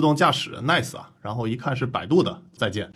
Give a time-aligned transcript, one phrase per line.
[0.00, 2.90] 自动驾驶 nice 啊，然后一看是百度的，再见。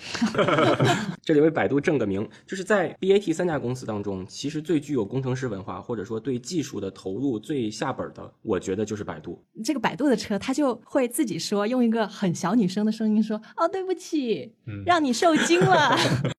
[1.23, 9.39] 这里为百度正个名，就是在 BAT 三家公司当中，其实最具有工程师文化或者说对技术的投入最下本的，我觉得就是百度。
[9.63, 14.55] 这个百度的车，他就会自己说，用一个很小女生的声音说：“哦，对不起，
[14.87, 15.95] 让你受惊了。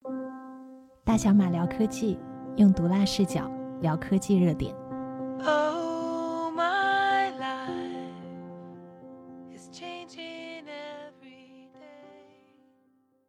[1.06, 2.18] ”大小马聊科技，
[2.58, 3.48] 用毒辣视角
[3.84, 4.76] 聊科技热点。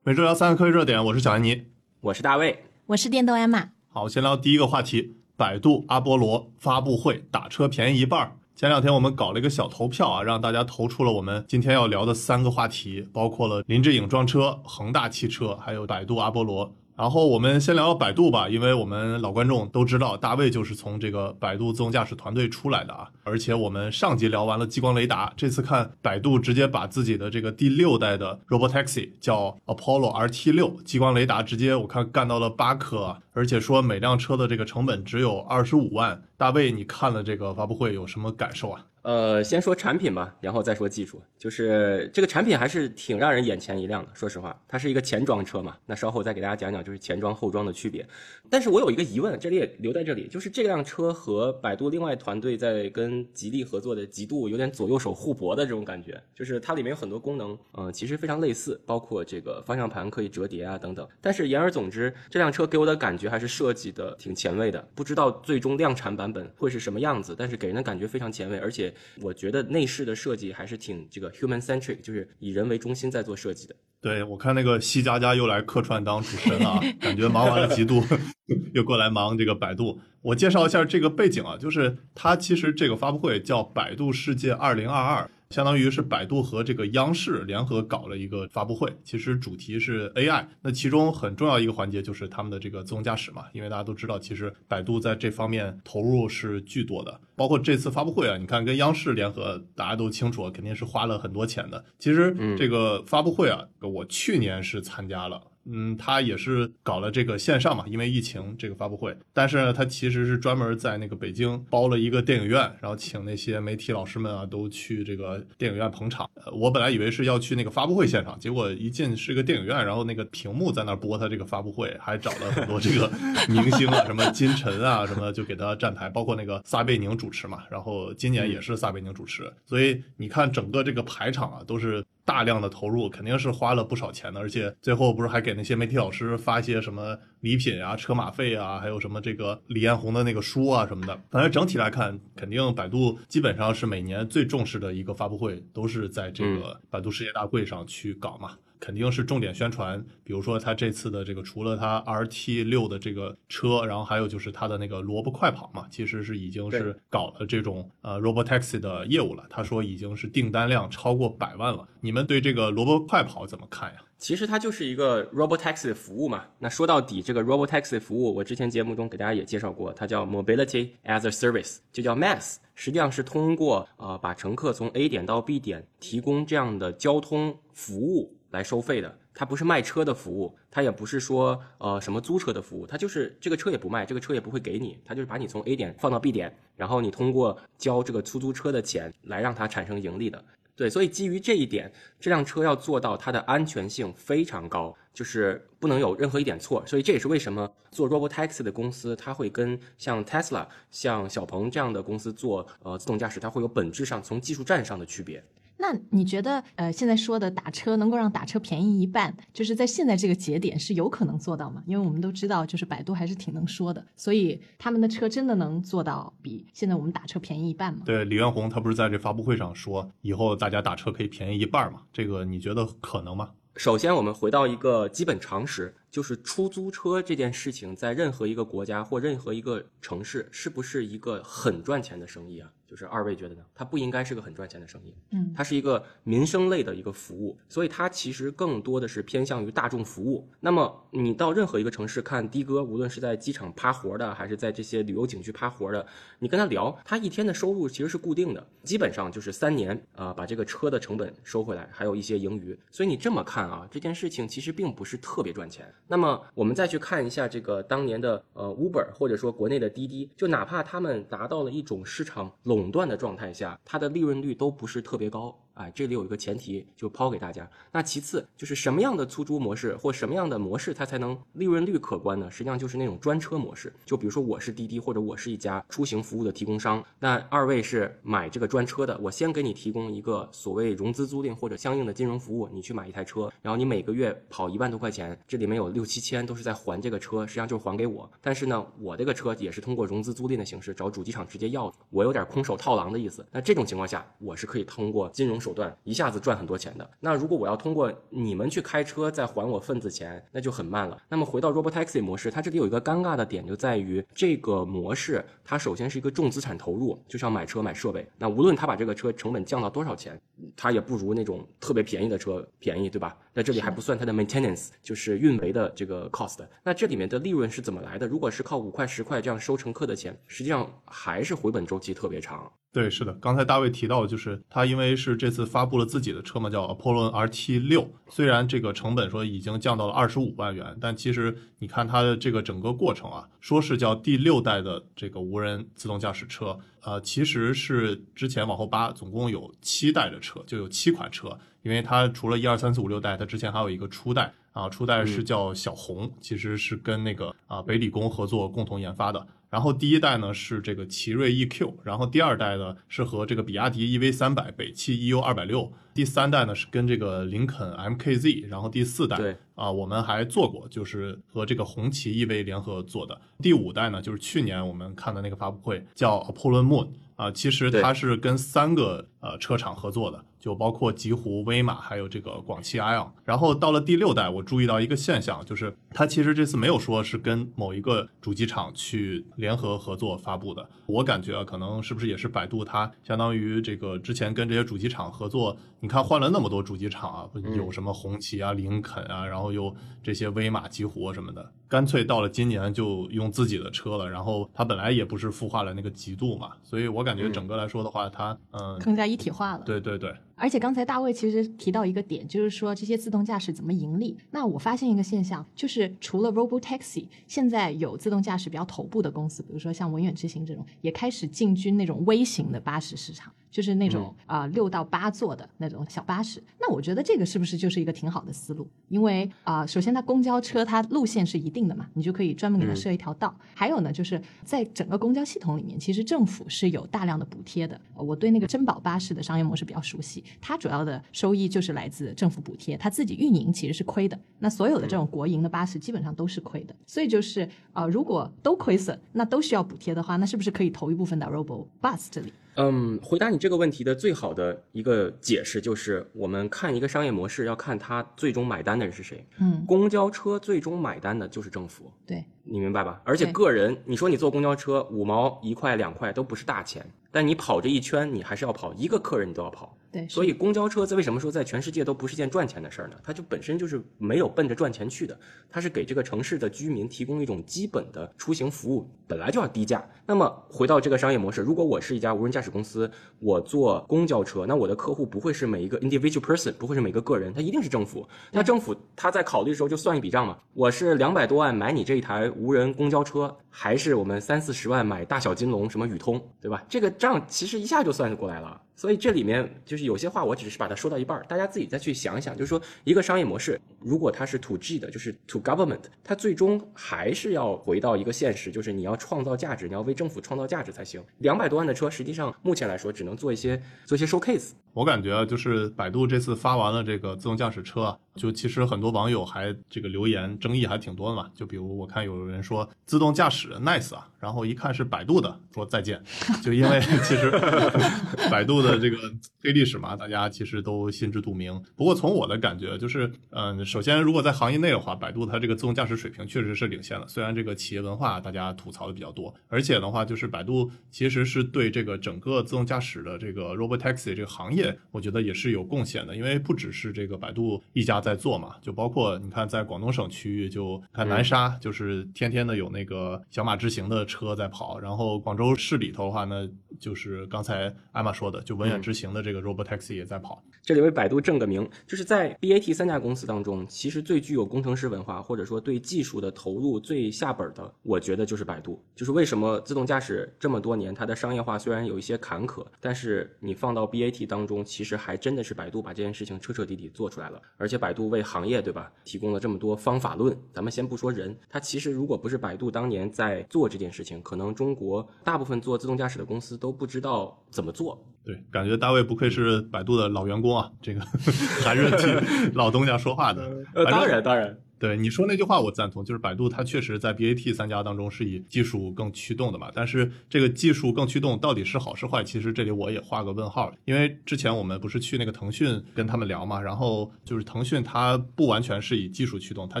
[0.06, 1.64] 每周聊三个科技热点，我是小安妮，
[2.02, 3.70] 我是大卫，我是电动艾玛。
[3.88, 8.36] 好，先聊第一个话题：百度阿波罗发布会打车便宜一半。
[8.54, 16.76] 前两天我们搞了一个小投票啊，让大家投出了我们今天要聊的三个话题，包括了林志颖撞车、恒大汽车，还有百度阿波罗。
[16.96, 23.10] 然后我们先聊聊百度吧，因为我们老观众都知道，大卫就是从这个百度自动驾驶团队出来的啊。
[23.24, 36.22] 而且我们上集聊完了激光雷达，这次看百度直接把自己的这个第六代的 Robotaxi 叫 Apollo RT 六激光雷达，直接我看干到了八颗，而且说每辆车的这个成本只有二十五万。
[36.36, 38.84] 大卫，你看了这个发布会有什么感受啊？
[39.04, 41.20] 呃，先说产品吧，然后再说技术。
[41.38, 44.10] 就是这个产品还是挺让人眼前一亮的。
[44.14, 48.06] 说实话，它是一个前装车嘛，那稍后再给大家讲讲就是前装后装的区别。
[48.48, 56.18] 但是我有一个疑问，这里也留在这里，就是这辆车和百度另外团队在跟吉利合作的极度有点左右手互搏的这种感觉。
[56.34, 61.06] 就是它里面有很多功能，嗯，其实非常类似，包括这个方向盘可以折叠啊等等。
[61.20, 64.80] 但是言而总之，这辆车给我的感觉还是设计的挺前卫的。
[64.94, 68.93] 不知道最终量产版本会是什么样子，但是给人的感觉非常前卫，而且。
[69.20, 73.74] 我觉得内饰的设计还是挺这个 human centric，就是以人为中心在做设计的。
[74.00, 78.04] 对我看那个西佳佳又来客串当主持人了，感觉忙完了极度，
[78.74, 79.98] 又过来忙这个百度。
[80.20, 85.30] 我介绍一下这个背景啊，就是它其实这个发布会叫百度世界二零二二。
[85.50, 90.46] 相当于是百度和这个央视联合搞了一个发布会，其实主题是 AI。
[90.62, 97.20] 那其中很重要一个环节就是他们的这个自动驾驶嘛，因为大家都知道，其实百度在这方面投入是巨多的。
[97.36, 101.84] 包括这次发布会啊，你看跟央视联合，大家都清楚，肯定是花了很多钱的。
[101.98, 105.40] 其实这个发布会啊，我去年是参加了。
[105.66, 109.16] 嗯，他也是搞了这个线上嘛，因为疫情这个发布会。
[109.32, 116.28] 但是呢，他其实是专门在那个北京包了一个电影院，然后请那些媒体老师们啊都去这个电影院捧场。
[116.52, 123.10] 我本来以为是要去那个发布会现场，结果一进是个电影院，然后那个屏幕在那播他这个发布会，还找了很多这个
[123.48, 127.64] 明星啊，什么金晨啊，什么就给他站台，包括那个撒贝宁主持嘛。
[127.70, 132.04] 然后今年也是撒贝宁主持，所以你看整个这个排场啊，都是。
[132.24, 141.18] 大量的投入肯定是花了不少钱的，而且最后不是还给那些媒体老师发一些什么礼品啊、车马费啊，还有什么这个李彦宏的那个书啊什么的。
[141.30, 148.56] 反正整体来看，肯定百度基本上是每年最重视的一个发布会，都是在这个百度世界大会上去搞嘛。
[148.84, 159.46] 肯定是重点宣传，比如说他这次的这个，除了他 RT 六的这个车，然后还有就是他的那个萝卜快跑嘛，其实是已经是搞了这种呃 Robotaxi 的业务了。
[159.48, 161.88] 他说已经是订单量超过百万了。
[162.02, 164.02] 你们对这个萝卜快跑怎么看呀？
[164.18, 166.44] 其实它就是一个 Robotaxi 的服务嘛。
[166.58, 178.36] 那说到底，这个 Robotaxi 服务，我之前节目中给大家也介绍过，它叫 Mobility as a Service，就叫 MaaS，实际上是通过呃把乘客从 A 点到 B 点提供这样的交通服务。
[178.54, 190.42] 来收费的，它不是卖车的服务，它也不是说呃什么租车的服务，它就是这个车也不卖，这个车也不会给你，它就是把你从 A 点放到 B 点，然后你通过交这个出租车的钱来让它产生盈利的。
[190.76, 196.84] 对，所以基于这一点，这辆车要做到它的安全性非常高，就是不能有任何一点错。
[196.84, 205.42] 所以这也是为什么做 Robotaxi 的公司，它会跟像 Tesla、像小鹏这样的公司做呃自动驾驶，它会有本质上从技术站上的区别。
[205.76, 211.82] 那你觉得，呃，现在说的打车能够让打车便宜一半，就是在现在这个节点是有可能做到吗？
[211.86, 218.00] 因为我们都知道，就是百度还是挺能说的，所以他们的车真的能做到比现在我们打车便宜一半吗？
[218.04, 222.02] 对，李彦宏他不是在这发布会上说，以后大家打车可以便宜一半嘛？
[222.12, 223.50] 这个你觉得可能吗？
[223.76, 232.70] 首先，我们回到一个基本常识，就是出租车这件事情，在任何一个国家或任何一个城市，是不是一个很赚钱的生意啊？
[232.86, 233.62] 就是二位觉得呢？
[233.74, 240.48] 它不应该是个很赚钱的生意，嗯，它是一个民生类的一个服务，所以它其实更多的是偏向于大众服务。
[240.60, 246.06] 那么你到任何一个城市看的哥，无论是在机场趴活的，还是在这些旅游景区趴活的，
[246.38, 252.78] 你跟他聊，他一天的收入其实是固定的，基本上就是三年啊，把这个车的成本收回来，还有一些盈余。
[252.90, 255.92] 所以你这么看啊，这件事情其实并不是特别赚钱。
[256.08, 265.63] 那么我们再去看一下这个当年的呃 Uber，或者说国内的滴滴，就哪怕他们达到了一种市场垄垄断的状态下，它的利润率都不是特别高。
[265.74, 267.68] 哎，这里有一个前提就抛给大家。
[267.92, 272.50] 那其次就是什么样的出租模式或什么样的模式它才能利润率可观呢？
[272.50, 273.92] 实际上就是那种专车模式。
[274.04, 288.30] 就比如说我是滴滴或者我是一家出行服务的提供商，那二位是买这个专车的，我先给你提供一个所谓融资租赁或者相应的金融服务，你去买一台车，然后你每个月跑一万多块钱，这里面有六七千都是在还这个车，实际上就是还给我。
[288.40, 293.44] 但是呢，我这个车也是通过融资租赁的形式找主机厂直接要，我有点空手套狼的意思。
[293.50, 297.10] 那这种情况下，我是可以通过金融手段一下子赚很多钱的。
[297.20, 301.16] 那如果我要通过你们去开车再还我份子钱，那就很慢了。
[301.28, 308.28] 那么回到 Robotaxi 模式，它这里有一个尴尬的点就在于这个模式，它首先是一个重资产投入，就像买车买设备。
[308.36, 310.38] 那无论它把这个车成本降到多少钱，
[310.76, 313.36] 它也不如那种特别便宜的车便宜，对吧？
[313.54, 316.58] 那这里还不算它的 maintenance，就是运维的这个 cost。
[316.82, 318.26] 那这里面的利润是怎么来的？
[318.26, 322.70] 如果是靠五块十块这样收乘客的钱，实际上还是回本周期特别长。
[322.92, 328.08] 对，是的，刚才大卫提到的就是他因为是这次发布了自己的车嘛，叫 Apollo RT 六。
[328.28, 341.58] 虽然这个成本说已经降到了二十五万元，但其实你看它的这个整个过程啊，说是叫第六代的这个无人自动驾驶车，呃，其实是之前往后扒，总共有七代的车，就有七款车。
[341.84, 349.46] 因为它除了一二三四五六代，它之前还有一个初代啊，初代是叫小红，其实是跟那个啊北理工合作共同研发的。
[349.70, 363.36] 然后第一代呢是这个奇瑞 EQ，然后第二代呢是和这个比亚迪 EV 三百、北汽 EU 二百六，第三代呢是跟这个林肯 MKZ，然后第四代对啊我们还做过，就是和这个红旗 EV 联合做的。
[363.60, 370.44] 第五代呢就是去年我们看的那个发布会叫 Apollo Moon 啊，其实它是跟三个呃车厂合作的。
[370.64, 373.30] 就包括极狐、威马，还有这个广汽埃昂。
[373.44, 380.88] 然后到了第六代，我注意到一个现象，就是它其实这次没有说是跟某一个主机厂去联合合作发布的。
[381.04, 394.30] 我感觉啊，可能是不是也是百度它相当于这个之前跟这些主机厂合作，你看换了那么多主机厂啊，有什么红旗啊、林肯啊，然后又这些威马、极狐什么的，干脆到了今年就用自己的车了。
[394.30, 399.82] 然后它本来也不是孵化了那个极度嘛，所以我感觉整个来说的话，它嗯更加一体化了。
[399.84, 400.32] 对对对。
[400.56, 404.36] 而且刚才大卫其实提到一个点，就是说这些自动驾驶怎么盈利。
[404.50, 413.52] 那我发现一个现象，就是除了 Robotaxi，现在有自动驾驶比较头部的公司，比如说像文远之行这种，也开始进军那种微型的巴士市场。
[413.74, 418.86] 就是那种啊六到八座的那种小巴士，那我觉得这个是不是就是一个挺好的思路？
[419.08, 423.52] 因为啊，首先它公交车它路线是一定的嘛，你就可以专门给它设一条道。
[423.74, 428.00] 还有呢，就是在整个公交系统里面，其实政府是有大量的补贴的。
[428.14, 434.38] 我对那个珍宝巴士的商业模式比较熟悉，它主要的收益就是来自政府补贴，它自己运营其实是亏的。
[434.58, 442.52] 那所有的这种国营的巴士基本上都是亏的，所以就是啊，如果都亏损，那都需要补贴的话，那是不是可以投一部分到 Robo Bus 这里？
[442.76, 449.46] 嗯，回答你这个问题的最好的一个解释就是，我们看一个商业模式要看它最终买单的人是谁。
[449.60, 452.10] 嗯，公交车最终买单的就是政府。
[452.26, 453.20] 对，你明白吧？
[453.24, 459.96] 而且个人，你说你坐公交车五毛一块两块都不是大钱，但你跑这一圈你还是要跑，一个客人你都要跑。
[460.10, 463.16] 对，所以公交车在为什么说在全世界都不是件赚钱的事儿呢？
[463.24, 465.36] 它就本身就是没有奔着赚钱去的，
[465.68, 470.08] 它是给这个城市的居民提供一种基本的出行服务，本来就要低价。
[470.24, 473.10] 那么回到这个商业模式，如果我是一家无人驾驶公司，
[473.40, 478.26] 我坐公交车，那我的客户不会是每一个 individual person，不会是每个个人，他一定是政府。
[478.52, 486.84] 那政府他在考虑的时候就算一笔账嘛，我是两百多万买你这一台无人公交车，还是我们三四十万买大小金龙什么宇通，对吧？
[486.88, 488.80] 这个账其实一下就算过来了。
[488.96, 492.56] 所以这里面就是有些话，我只是把它说到一半，大家自己再去想一想。
[492.56, 501.20] 就是说，一个商业模式，如果它是 to G 的，就是 to government，它最终还是要回到一个现实，就是你要创造价值，你要为政府创造价值才行。
[501.38, 504.70] 两百多万的车，实际上目前来说只能做一些做一些 showcase。
[504.94, 511.50] 我感觉啊，就是百度这次发完了这个自动驾驶车啊，就其实很多网友还这个留言争议还挺多的嘛。
[511.52, 516.22] 就比如我看有人说自动驾驶 nice 啊，然后一看是百度的，说再见。
[516.62, 517.50] 就因为其实
[518.48, 519.16] 百度的这个
[519.60, 521.82] 黑历史嘛，大家其实都心知肚明。
[521.96, 527.26] 不过从我的感觉就是，嗯，首先如果在行业内的话，百度它这个自动驾驶水平确实是领先了。
[527.26, 534.83] 虽然这个企业文化大家吐槽的比较多，而且的话就是百度其实是对这个整个自动驾驶的这个 robotaxi 这个行业。
[535.10, 550.62] 我觉得也是有贡献的，因为不只是这个百度一家在做嘛，就包括你看，在广东省区域，就看南沙，就是天天的有那个小马智行的车在跑，然后广州市里头的话呢，就是刚才艾玛说的，就文远之行的这个 Robotaxi 也在跑。
[550.82, 559.02] 这里为百度正个名，就是在 BAT 三家公司当中，其实最具有工程师文化，或者说对技术的投入最下本的，我觉得就是百度。
[559.14, 567.60] 就是为什么自动驾驶这么多年，它的商业化虽然有一些坎坷，但是你放到 BAT 当中，其实还真的是百度把这件事情彻彻底底做出来了。
[567.76, 570.56] 而且百度为行业，对吧，提供了这么多方法论。
[570.72, 578.18] 咱们先不说人，它其实如果不是百度当年在做这件事情，可能中国大部分做自动驾驶的公司都不知道怎么做。
[578.42, 581.20] 对，感觉大卫不愧是百度的老员工啊，这个
[581.84, 583.62] 还是替老东家说话的。
[583.94, 584.78] 呃，当然，当然。
[585.04, 589.90] 对你说那句话我赞同，就是百度它确实在 BAT 三家当中是以技术更驱动的嘛。
[589.94, 593.92] 但是这个技术更驱动到底是好是坏，其实这里我也画个问号。
[594.06, 600.00] 因为之前我们不是去那个腾讯跟他们聊嘛，然后就是腾讯它不完全是以技术驱动，它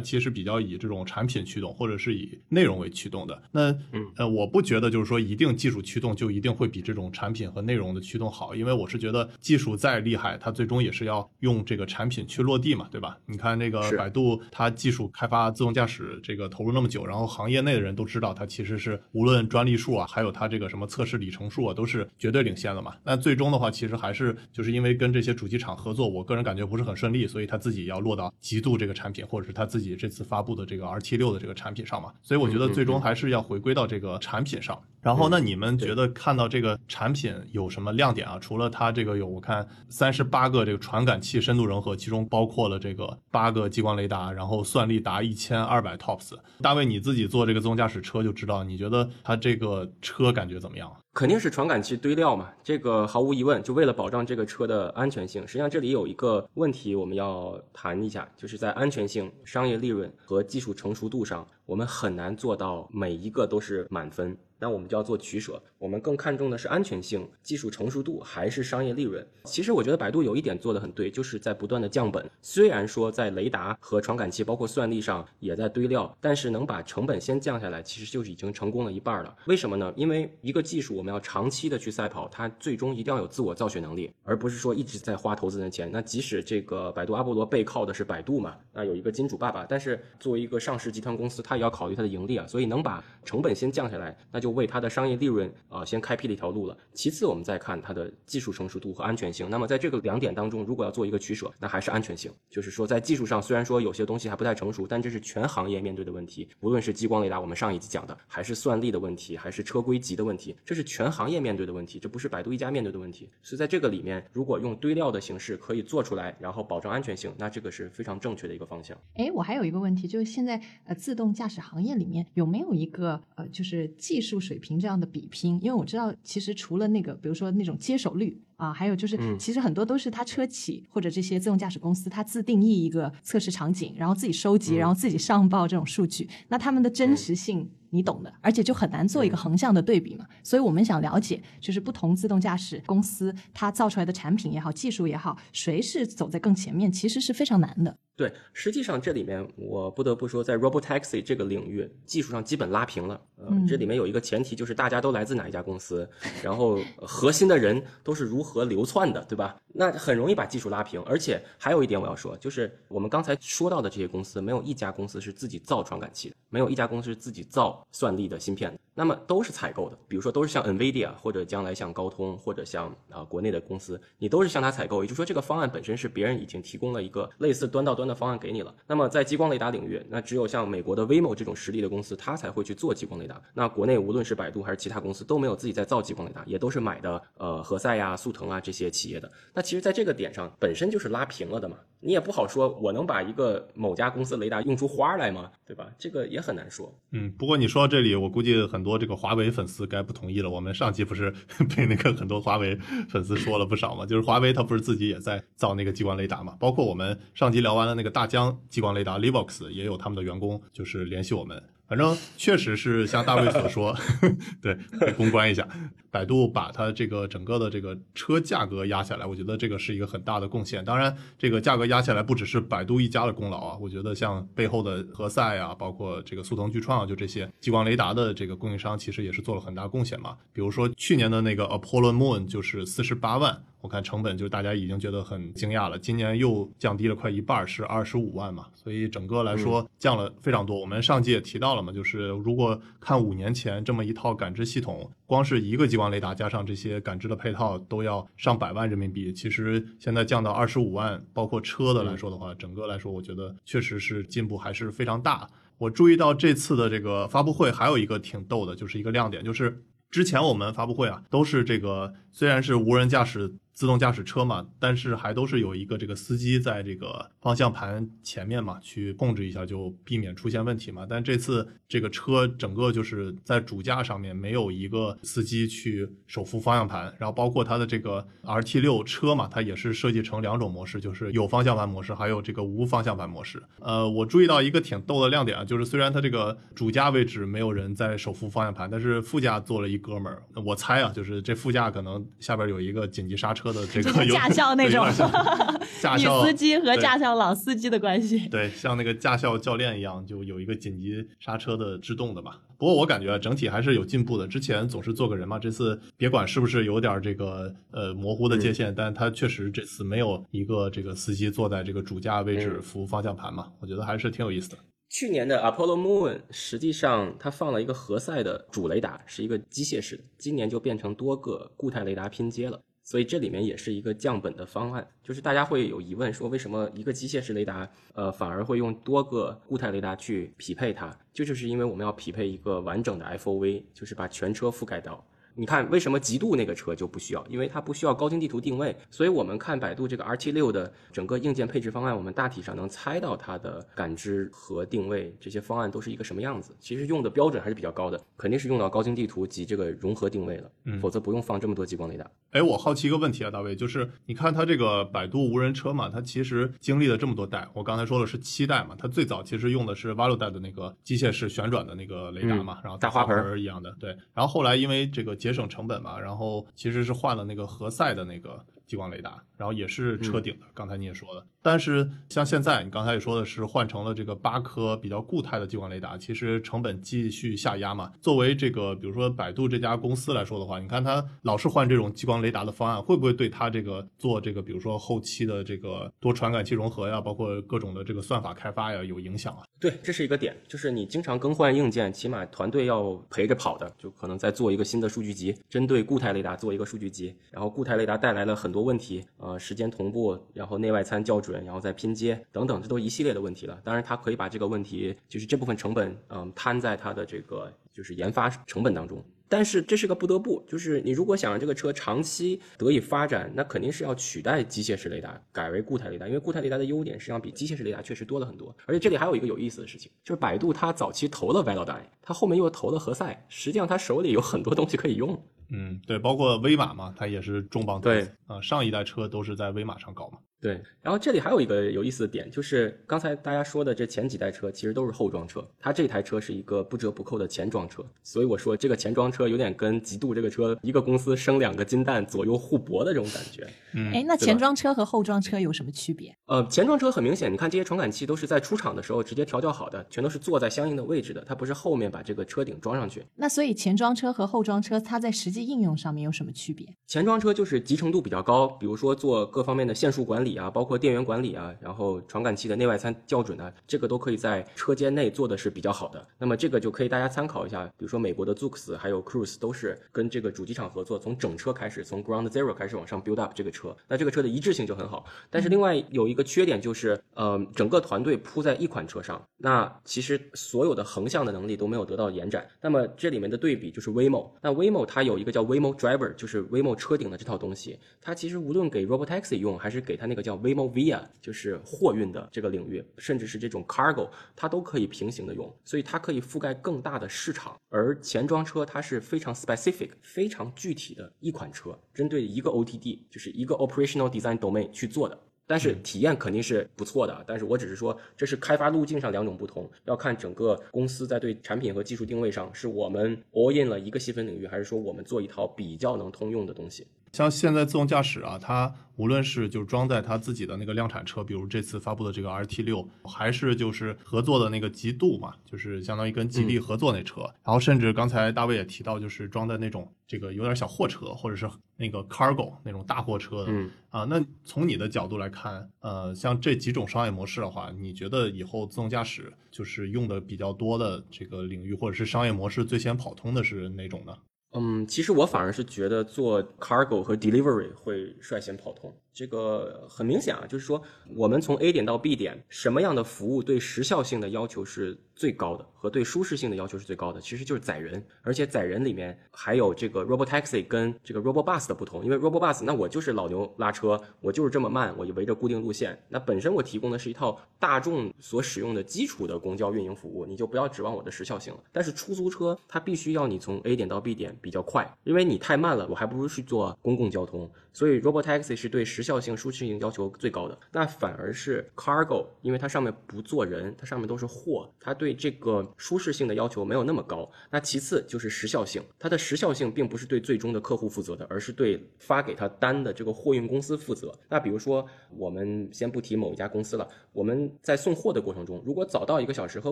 [0.00, 3.42] 其实比较以这种产品驱动或者是以内容为驱动的。
[3.52, 3.76] 那
[4.16, 13.18] 呃，我不觉得就是说一定技术驱动就一定会比这种产品和内容的驱动好，因为我是觉得技术再厉害，它最终也是要用这个产品去落地嘛，对吧？
[13.26, 22.94] 你看那个百度，它技术开发自动驾驶这个投入那么久，然后行业内的人都知道它其实是无论专利数啊，还有它这个什么测试里程数啊，都是绝对领先的嘛。
[23.02, 32.12] 那最终的话，其实还是就是因为跟这些主机厂合作，我个人感觉不是很顺利，所以他自己要落到极度这个产品，或者是他自己这次发布的这个 RT 六的这个产品上嘛。
[32.22, 34.80] 所以我觉得最终还是要回归到这个产品上。
[35.04, 38.38] 然后那你们觉得看到这个产品有什么亮点啊？
[38.40, 46.32] 除了它这个有我看三十八个这个传感器深度融合，其中包括了这个八个激光雷达，然后算力达一千二百 TOPS。
[46.62, 50.90] 大卫你自己做这个自动驾驶车就知道，你觉得它这个车感觉怎么样？
[51.12, 53.62] 肯定是传感器堆料嘛，这个毫无疑问。
[53.62, 64.36] 就为了保障这个车的安全性，实际上这里有一个问题我们要谈一下，就是在安全性、商业利润和技术成熟度上，我们很难做到每一个都是满分。
[64.56, 69.26] 那我们就要做取舍，我们更看重的是安全性、技术成熟度还是商业利润？
[69.44, 72.24] 其实我觉得百度有一点做得很对，就是在不断的降本。
[72.40, 79.36] 虽然说在雷达和传感器，包括算力上也在堆料，但是能把成本先降下来，其实就是已经成功了一半了。
[79.46, 79.92] 为什么呢？
[79.96, 85.90] 因为一个技术我们要长期的去赛跑，它最终一定要有自我造血能力，而不是说一直在花投资人的钱。
[85.92, 96.76] 那即使这个百度阿波罗背靠的是百度嘛，那有一个金主爸爸，但是作为一个上市集团公司，它也要考虑它的盈利啊，所以能把成本先降下来，那就为它的商业利润啊先开辟了一条路了。
[96.92, 99.48] 其次，我们再看它的技术成熟度和安全性。
[99.50, 102.30] 那么在这个两点当中，如果要做一个取舍，那还是安全性。
[102.50, 106.48] 就是说，在技术上虽然说有些东西还不太成熟，但这是全行业面对的问题。
[106.60, 113.28] 无论是激光雷达，我们上一集讲的，还是算力的问题，还是车规级的问题，这是全行业面对的问题，这不是百度一家面对的问题。
[113.42, 118.96] 所以在这个里面，如果用堆料的形式可以做出来，然后保证安全性，那这个是非常正确的一个方向。
[119.14, 125.58] 哎，我还有一个问题，就是现在呃自动驾驶行业里面有没有一个呃就是技术水平这样的比拼？
[125.62, 136.28] 因为我知道，其实除了那个，比如说那种接手率啊，还有就是，其实很多都是它车企或者这些自动驾驶公司，它自定义一个测试场景，然后自己收集，然后自己上报这种数据。
[136.48, 140.26] 那他们的真实性，你懂的，而且就很难做一个横向的对比嘛。
[140.42, 147.96] 所以我们想了解，就是不同自动驾驶公司它造出来的产品也好，技术也好，谁是走在更前面，其实是非常难的。
[148.16, 153.20] 对，实际上这里面我不得不说，在 Robotaxi 这个领域，技术上基本拉平了。
[153.36, 156.08] 呃，这里面有一个前提，就是大家都来自哪一家公司，
[156.42, 159.56] 然后 核心的人都是如何流窜的，对吧？
[159.74, 161.02] 那很容易把技术拉平。
[161.02, 168.78] 而且还有一点我要说，就是我们刚才说到的这些公司，没有一家公司是自己造传感器的，没有一家公司是自己造算力的芯片的。
[168.96, 175.02] 那么都是采购的，比如说都是像 NVIDIA 或者将来像高通或者像啊国内的公司，你都是向他采购。
[175.02, 178.72] 也就是说，这个方案本身是别人已经提供了一个类似端到端的方案给你了。
[178.86, 183.42] 那么在激光雷达领域，那只有像美国的 Waymo 这种实力的公司，它才会去做激光雷达。
[183.52, 189.28] 那国内无论是百度还是其他公司都没有自己在造激光雷达，也都是买的呃何赛呀、速腾啊这些企业的。
[189.52, 195.50] 那其实在这个点上本身就是拉平了的嘛，你也不好说我能把一个某家公司雷达用出花来吗？
[195.66, 195.90] 对吧？
[195.98, 196.94] 这个也很难说。
[197.12, 200.50] 嗯，不过你说到这里，我估计很多这个华为粉丝该不同意了。
[200.50, 201.32] 我们上期不是
[201.74, 202.76] 被那个很多华为
[203.08, 204.04] 粉丝说了不少嘛？
[204.04, 206.54] 就是华为它不是自己也在造那个激光雷达嘛？
[206.60, 211.62] 包括我们上期聊完了那个大疆激光雷达 Livox，也有他们的员工就是联系我们。
[211.86, 213.96] 反正确实是像大卫所说，
[214.62, 214.76] 对，
[215.16, 215.68] 公关一下，
[216.10, 220.84] 百度把它这个整个的这个车价格压下来，我觉得这个是一个很大的贡献。
[220.84, 230.36] 当然，这个价格压下来不只是百度一家的功劳啊，我觉得像背后的何赛啊，包括这个速腾、巨创啊，就这些激光雷达的这个供应商，其实也是做了很大贡献嘛。
[230.52, 233.62] 比如说去年的那个 Apollo Moon 就是四十八万。
[233.84, 240.80] 我看成本就大家已经觉得很惊讶了，今年又降低了快一半，是二十五万嘛，所以整个来说降了非常多。
[240.80, 255.46] 我们上季也提到了嘛，就是如果看五年前这么一套感知系统，光是一个激光雷达加上这些感知的配套都要上百万人民币，其实现在降到二十五万，包括车的来说的话，整个来说我觉得确实是进步还是非常大。
[255.76, 263.54] 我注意到这次的这个发布会还有一个挺逗的，就是一个亮点，就是之前我们发布会啊都是这个虽然是无人驾驶。
[263.74, 271.04] 自动驾驶车嘛，但是还都是有一个这个司机在这个方向盘前面嘛，去控制一下，就避免出现问题嘛。
[271.10, 283.60] 但这次这个车整个就是在主驾上面没有一个司机去手扶方向盘，然后包括它的这个 RT 六车嘛，它也是设计成两种模式，就是有方向盘模式，还有这个无方向盘模式。
[283.80, 293.63] 呃，我注意到一个挺逗的亮点啊，就是虽然它这个主驾位置没有人在手扶方向盘，但是副驾坐了一哥们儿，我猜啊，就是这副驾可能下边有一个紧急刹车。
[293.64, 295.06] 车的这个驾校那种
[296.02, 302.60] 驾女司机和驾校老司机的关系，对，像那个驾校教练一样，就有一个紧急刹车的制动的吧。
[302.76, 304.46] 不过我感觉整体还是有进步的。
[304.46, 314.76] 之前总是坐个人嘛，这次别管是不是有点这个呃模糊的界限，但他确实这次没有一个这个司机坐在这个主驾位置扶方向盘嘛，我觉得还是挺有意思的。
[315.08, 322.80] 去年的 Apollo Moon 实际上它放了一个何塞的主雷达，是一个机械式的，今年就变成多个固态雷达拼接了。
[323.04, 331.14] 所以这里面也是一个降本的方案，就是大家会有疑问说，为什么一个机械式雷达，呃，反而会用多个固态雷达去匹配它？
[331.32, 335.24] 这就是因为我们要匹配一个完整的 FOV，就是把全车覆盖到。
[335.56, 337.46] 你看，为什么极度那个车就不需要？
[337.48, 338.94] 因为它不需要高精地图定位。
[339.10, 346.74] 所以我们看百度这个 RT 六的整个硬件配置方案，我们大体上能猜到它的感知和定位这些方案都是一个什么样子。
[346.80, 350.70] 其实用的标准还是比较高的，肯定是用到高精地图及这个融合定位了，
[351.00, 352.28] 否则不用放这么多激光雷达。
[352.50, 366.18] 哎，我好奇一个问题啊，大卫，就是你看它这个百度无人车嘛，它其实经历了这么多代，我刚才说的是七代嘛，它最早其实用的是 v a l u 代的那个机械式旋转的那个雷达嘛，然后大花盆一样的，对，然后后来因为这个节省成本嘛。
[366.18, 370.66] 然后其实是换了那个何塞的那个激光雷达，然后也是车顶的。
[370.74, 371.44] 刚才你也说了。
[371.62, 378.12] 但是像现在，你刚才也说的是换成了这个八颗比较固态的激光雷达，其实成本继续下压嘛。
[378.20, 389.62] 作为这个比如说百度这家公司来说的话，你看它老是换这种激光雷达的方案，会不会对它这个做这个比如说后期的这个多传感器融合呀，包括各种的这个算法开发呀有影响啊？
[389.80, 401.54] 对，这是一个点，就是你经常更换硬件，起码团队要陪着跑的，就可能在做一个新的数据集，针对固态雷达做一个数据集，然后固态雷达带来了很多问题，呃，时间同步，然后内外参校准。
[401.64, 403.80] 然后再拼接等等，这都一系列的问题了。
[403.84, 409.24] 当然，它可以把这个问题，就是这部分成本，嗯，摊在它的这个就是研发成本当中。
[409.48, 416.26] 但是这是个不得不，就是你如果想让这个车长期得以发展，那肯定是要取代机械式雷达，改为固态雷达。
[416.26, 418.74] 因为固态雷达的优点实际上比机械式雷达确实多了很多。
[418.86, 425.40] 而且这里还有一个有意思的事情，就是百度它早期投了 Velodyne，它后面又投了何塞，实际上它手里有很多东西可以用。
[425.70, 430.38] 嗯，对，包括威马嘛，它也是重磅对啊，上一代车都是在威马上搞嘛。
[430.64, 443.68] 对，然后这里还有一个有意思的点，就是刚才大家说的这前几代车其实都是后装车，它这台车是一个不折不扣的前装车，所以我说这个前装车有点跟极度这个车一个公司生两个金蛋左右互搏的这种感觉。
[443.92, 446.34] 嗯，哎，那前装车和后装车有什么区别？
[446.46, 453.22] 呃，前装车很明显，你看这些传感器都是在出厂的时候直接调教好的，全都是坐在相应的位置的，它不是后面把这个车顶装上去。
[453.36, 456.88] 那所以前装车和后装车它在实际应用上面有什么区别？
[457.06, 461.34] 前装车就是集成度比较高，比如说做各方面的线束管理啊，包括电源管。
[461.44, 466.26] 理啊，然后传感器的内外参校准啊，这个都可以在车间内做的是比较好的。
[466.38, 473.94] 那么这个就可以大家参考一下，比如说美国的 Zoox 还有 Cruise 都是跟这个主机厂合作，从整车开始，从 Ground Zero 开始往上 build up 这个车。
[474.08, 475.26] 那这个车的一致性就很好。
[475.50, 482.66] 但是另外有一个缺点就是，呃，整个团队铺在一款车上，那其实所有的横向的能力都没有得到延展。
[482.80, 491.80] 那么这里面的对比就是 Waymo，那 Waymo 它有一个叫 Waymo Driver，就是 Waymo 车顶的这套东西，它其实无论给 Robotaxi 用，还是给它那个叫 Waymo Via，就是。
[491.86, 497.78] 货运的这个领域，甚至是这种 cargo，它都可以平行的用，所以它可以覆盖更大的市场。
[497.88, 505.38] 而前装车它是非常 specific、非常具体的一款车，针对一个 OTD，就是一个 operational design domain 去做的。
[505.66, 507.44] 但是体验肯定是不错的。
[507.46, 517.06] 但是我只是说，这是开发路径上两种不同，要看整个公司在对产品和技术定位上，是我们 all in 了一个细分领域，还是说我们做一套比较能通用的东西。
[517.34, 533.90] 像现在自动驾驶啊，它无论是就是装在它自己的那个量产车，比如这次发布的这个 RT 六，还是就是合作的那个极度嘛，就是相当于跟吉利合作那车，然后甚至刚才大卫也提到，就是装在那种这个有点小货车或者是那个 cargo 那种大货车的，嗯。
[534.10, 544.32] 啊，那从你的角度来看，呃，像这几种商业模式的话，你觉得以后自动驾驶就是用的比较多的这个领域，或者是商业模式最先跑通的是哪种呢？
[544.76, 549.14] 嗯，其实我反而是觉得做 cargo 和 delivery 会率先跑通。
[549.32, 551.00] 这个很明显啊，就是说
[551.34, 558.24] 我们从 A 点到 B 点，什么样的服务对时效性的要求是最高的，和对舒适性的要求是最高的，其实就是载人。
[558.42, 566.18] 而且载人里面还有这个 robotaxi 跟这个 robot bus 的不同，因为 robot bus 那我就是老牛拉车，我就是这么慢，我就围着固定路线。
[566.28, 571.80] 那本身我提供的是一套大众所使用的基础的公交运营服务，你就不要指望我的时效性了。
[571.92, 577.70] 但是出租车它必须要你从 A 点到 B 点比较快，因为你太慢了，我还不如去做公共交通。
[577.92, 587.50] 所以 robotaxi 是对时效性、舒适性要求最高的，那反而是 cargo，因为它上面不坐人，它上面都是货，它对对这个舒适性的要求没有那么高。
[587.70, 594.30] 那其次就是时效性，它的时效性并不是对最终的客户负责的，而是对发给他单的这个货运公司负责。
[594.50, 599.90] 那比如说，我们先不提某一家公司了，我们在送货的过程中，如果早到一个小时和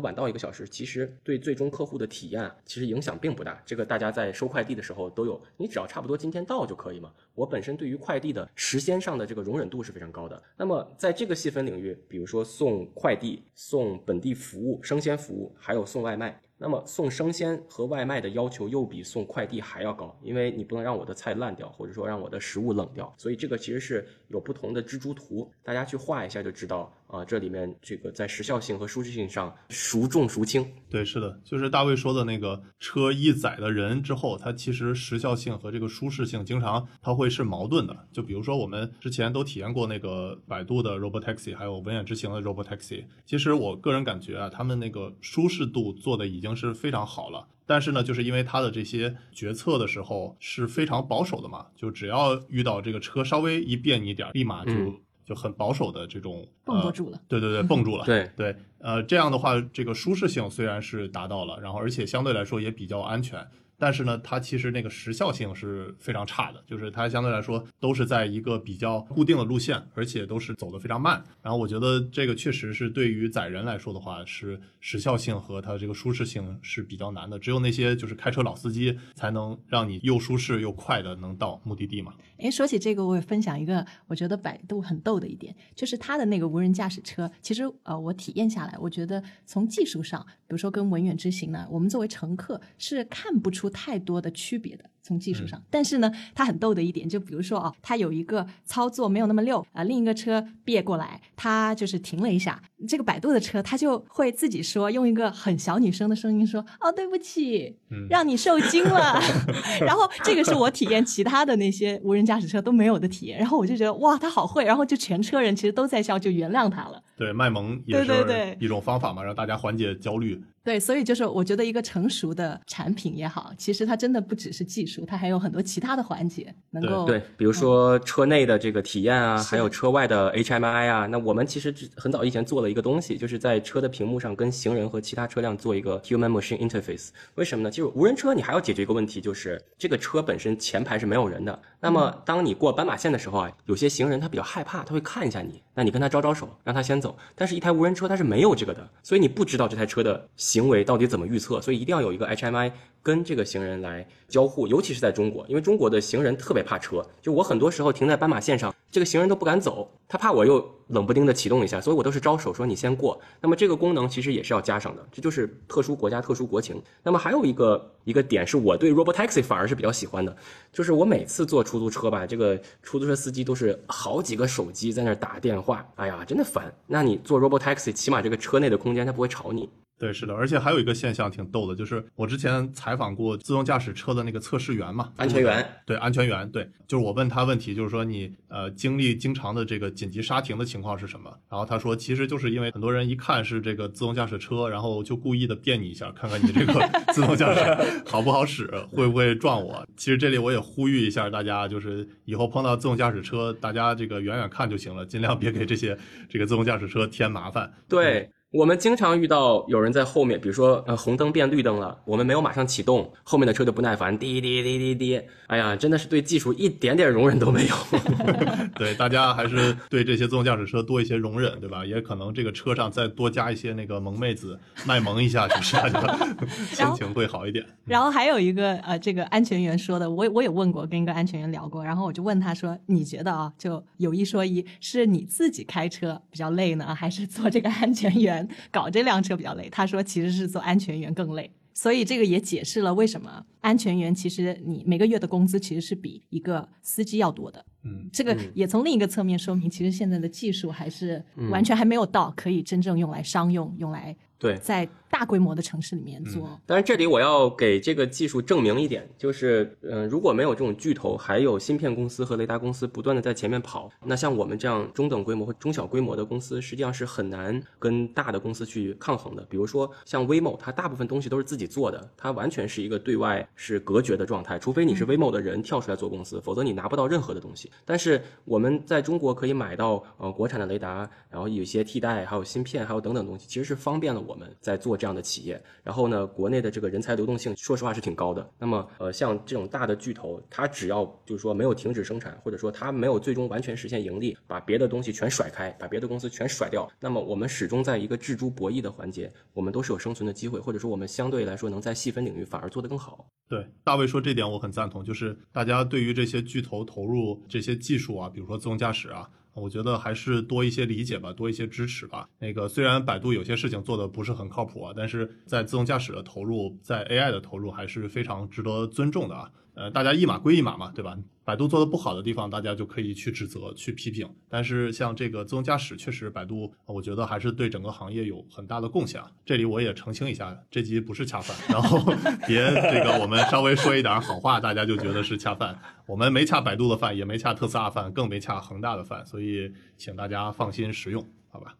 [0.01, 3.59] 晚到一个小时，其实对最终客户的体验其实影响并不大。
[3.65, 7.11] 这个大家在收快递的时候都有，你只要差不多今天到就可以嘛。
[7.35, 10.43] 我本身对于快递的时间上的这个容忍度是非常高的。
[10.57, 16.41] 那么在这个细分领域，比如说送快递、送本地服务、生鲜服务，还有送外卖。
[16.59, 30.67] 那么送生鲜和外卖的要求又比送快递还要高，因为你不能让我的菜烂掉，或者说让我的食物冷掉，所以这个其实是有不同的蜘蛛图，大家去画一下就知道啊，这里面这个在时效性和舒适性上孰重孰轻。
[30.89, 37.95] 对，是的，就是大卫说的那个车一载了人之后，它其实时效性和这个舒适性经常它会是矛盾的。
[38.11, 47.47] 就比如说我们之前都体验过那个百度的 Robotaxi，还有文远之行的 Robotaxi，其实我个人感觉啊，他们那个舒适度做的已经是非常好了。
[47.67, 57.21] 但是呢，就是因为它的这些决策的时候是非常保守的嘛，就只要遇到这个车稍微一变一点，立马就、嗯就很保守的这种呃蹦跶住了。
[57.29, 58.05] 对对对，蹦住了。
[58.07, 63.47] 对对，呃，这样的话，这个舒适性虽然是达到了，然后而且相对来说也比较安全，
[63.79, 71.23] 但是呢，它其实那个时效性是非常差的，就是它相对来说都是在一个比较固定的路线，而且都是走得非常慢。
[71.43, 82.15] 然后我觉得这个确实是对于载人来说的话，是时效性和它这个舒适性是比较难的，只有那些就是开车老司机才能让你又舒适又快的能到目的地嘛。
[82.43, 94.85] 哎，说起这个，我也分享一个我觉得百度很逗的一点，就是它的那个无人驾驶车，其实呃，我体验下来，我觉得从技术上，比如说跟文远之行呢，我们作为乘客是看不出太多的区别的。
[95.13, 109.21] 从技术上，但是呢，它很逗的一点，就比如说啊，它有一个操作没有那么溜啊、另一个车别过来，它就是停了一下，这个百度的车它就会自己说，用一个很小女生的声音说：“哦，对不起，嗯让你受惊了。
[109.85, 117.03] ”然后这个是我体验其他的那些无人驾驶车都没有的体验，然后我就觉得哇，他好会，然后就全车人其实都在笑，就原谅他了。
[117.23, 120.43] 对，卖萌也对对是对一种方法嘛，让大家缓解焦虑。
[120.65, 137.09] 对，所以就是我觉得一个成熟的产品也好，其实它真的不只是技术，它还有很多其他的环节能够对，比如说车内的这个体验啊，是还有车外的 HMI 啊，那我们其实很早以前做了一个东西，就是在车的屏幕上跟行人和其他车辆做一个 human machine interface。
[137.35, 137.71] 为什么呢？
[137.71, 141.61] 就是无人车你还要解决一个问题，就是这个车本身前排是没有人的。
[141.81, 147.17] 那么当你过斑马线的时候啊，有些行人他比较害怕，他会看一下你，那你跟他招招手，让他先走。
[147.35, 152.71] 但是一台无人车它是没有这个的，所以你不知道这台车的行为到底怎么预测，所以一定要有一个 HMI
[153.03, 163.19] 跟这个行人来交互，尤其是在中国，因为中国的行人特别怕车，就我很多时候停在斑马线上，这个行人都不敢走，他怕我又冷不丁的启动一下，所以我都是招手说你先过。
[163.41, 166.79] 那么这个功能其实也是要加上的，这就是特殊国家特殊国情。
[167.03, 170.37] 那么还有一个一个点是我对 Robotaxi 反而是比较喜欢的，
[170.71, 176.71] 就是我每次坐出租车吧，这个出租车司机都是好几个手机在那儿打电话，哎呀，真的烦。
[176.87, 179.71] 那你坐 Robotaxi，起码这个车内的空间它不会吵你。
[180.03, 191.31] 对，是的，而且还有一个现象挺逗的，就是我之前采访过自动驾驶车的那个测试员嘛，安全员，对，安全员，对，就是我问他问题，就是说你呃经历经常的这个紧急刹停的情况是什么？
[191.49, 196.73] 然后他说，其实就是因为很多人一看是这个自动驾驶车，然后就故意的变你一下，看看你这个
[197.15, 199.87] 自动驾驶好不好使，会不会撞我。
[199.97, 205.97] 其实这里我也呼吁一下大家，就是以后碰到自动驾驶车，大家这个远远看就行了，尽量别给这些
[206.29, 207.73] 这个自动驾驶车添麻烦。
[207.89, 208.29] 对。
[208.53, 217.75] 我们经常遇到有人在后面，比如说呃红灯变绿灯了，我们没有马上启动，后面的车就不耐烦，滴滴滴滴滴，哎呀，真的是对技术一点点容忍都没有。
[218.77, 221.83] 对，大家还是对这些自动驾驶车多一些容忍，对吧？
[221.87, 226.29] 也可能这个车上再多加一些那个萌妹子卖萌一下， 就是大家
[226.75, 227.65] 心情会好一点。
[227.87, 238.42] 然后还有一个呃，这个安全员说的，我我也问过，跟一个安全员聊过，然后我就问他说，你觉得啊，就有一说一，是你自己开车比较累呢，还是做这个安全员？
[238.71, 247.65] 搞这辆车比较累，他说其实是做安全员更累，所以这个也解释了为什么安全员其实你每个月的工资其实是比一个司机要多的。
[247.85, 256.59] 嗯，这个也从另一个侧面说明，其实现在的技术还是完全还没有到可以真正用来商用、用来对在大规模的城市里面做。
[256.65, 269.45] 当然，这里我要给这个技术证明一点，就是嗯，如果没有这种巨头，还有芯片公司和雷达公司不断的在前面跑，那像我们这样中等规模和中小规模的公司，实际上是很难跟大的公司去抗衡的。
[269.51, 277.71] 比如说像 Waymo，它大部分东西都是自己做的，它完全是一个对外是隔绝的状态，除非你是 Waymo 的人跳出来做公司，否则你拿不到任何的东西。
[277.85, 285.61] 但是我们在中国可以买到呃国产的雷达，然后有一些替代，还有芯片，还有等等东西，其实是方便了我们在做这样的企业。
[285.83, 288.49] 然后呢，国内的这个人才流动性，说实话是挺高的。
[288.57, 303.27] 那么呃，像这种大的巨头，它只要就是说没有停止生产，或者说它没有最终完全实现盈利，把别的东西全甩开，把别的公司全甩掉，那么我们始终在一个制诸博弈的环节，我们都是有生存的机会，或者说我们相对来说能在细分领域反而做得更好。
[303.49, 312.29] 对，大卫说这点我很赞同，就是大家对于这些巨头投入这些技术啊，比如说自动驾驶啊，我觉得还是多一些理解吧，多一些支持吧。
[312.39, 319.51] 那个虽然百度有些事情做的不是很靠谱啊，但是在自动驾驶的投入，在 AI 的投入还是非常值得尊重的啊。
[319.75, 321.17] 呃，大家一码归一码嘛，对吧？
[321.45, 324.29] 百度做的不好的地方，大家就可以去指责、去批评。
[324.49, 329.29] 但是像这个自动驾驶，确实百度，我觉得还是对整个行业有很大的贡献啊。
[329.45, 331.99] 这里我也澄清一下，这集不是恰饭，然后
[332.47, 335.77] 别这个我们稍微说一点好话，大家就觉得是恰饭。
[336.07, 341.75] 我们没恰百度的饭，也没恰特斯拉饭，更没恰恒大的饭，所以请大家放心食用，好吧？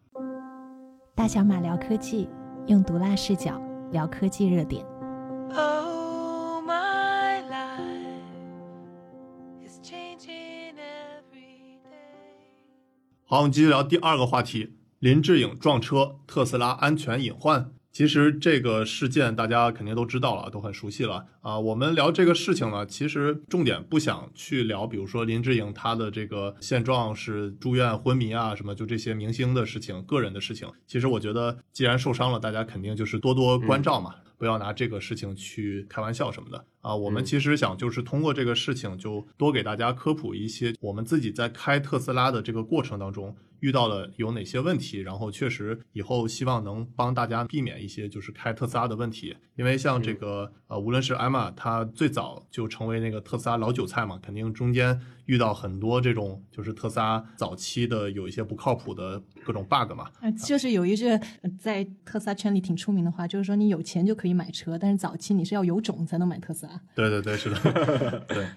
[1.15, 2.27] 大小马聊科技，
[2.67, 4.83] 用毒辣视角聊科技热点。
[5.55, 5.82] Oh,
[13.25, 17.73] 好，我们继续聊第二个话题：林志颖撞车，特斯拉安全隐患。
[17.91, 21.59] 其实这个事件大家肯定都知道了，都很熟悉了啊。
[21.59, 30.71] 我们聊这个事情呢，其实重点不想去聊，比如说林志颖他的这个现状是住院昏迷啊，什么就这些明星的事情、个人的事情。
[30.87, 34.15] 其实我觉得，既然受伤了，大家肯定就是多多关照嘛。
[34.37, 36.95] 不要拿这个事情去开玩笑什么的啊！
[36.95, 49.35] 我们其实想就是通过这个事情，就多给大家科普一些我们自己在开特斯拉的这个过程当中遇到了有哪些问题，然后确实以后希望能帮大家避免一些就是开特斯拉的问题。
[49.55, 60.09] 因为像这个呃，无论是艾玛，她最早就成为那个特斯拉老韭菜嘛，肯定中间遇到很多这种就是特斯拉早期的有一些不靠谱的各种 bug 嘛。
[60.21, 66.72] 呃，就是有一句呃在特斯拉圈里挺出名的话，就是说你有钱就可以买车，但是早期你是要有种才能买特斯拉。
[66.95, 68.47] 对对对，是的， 对。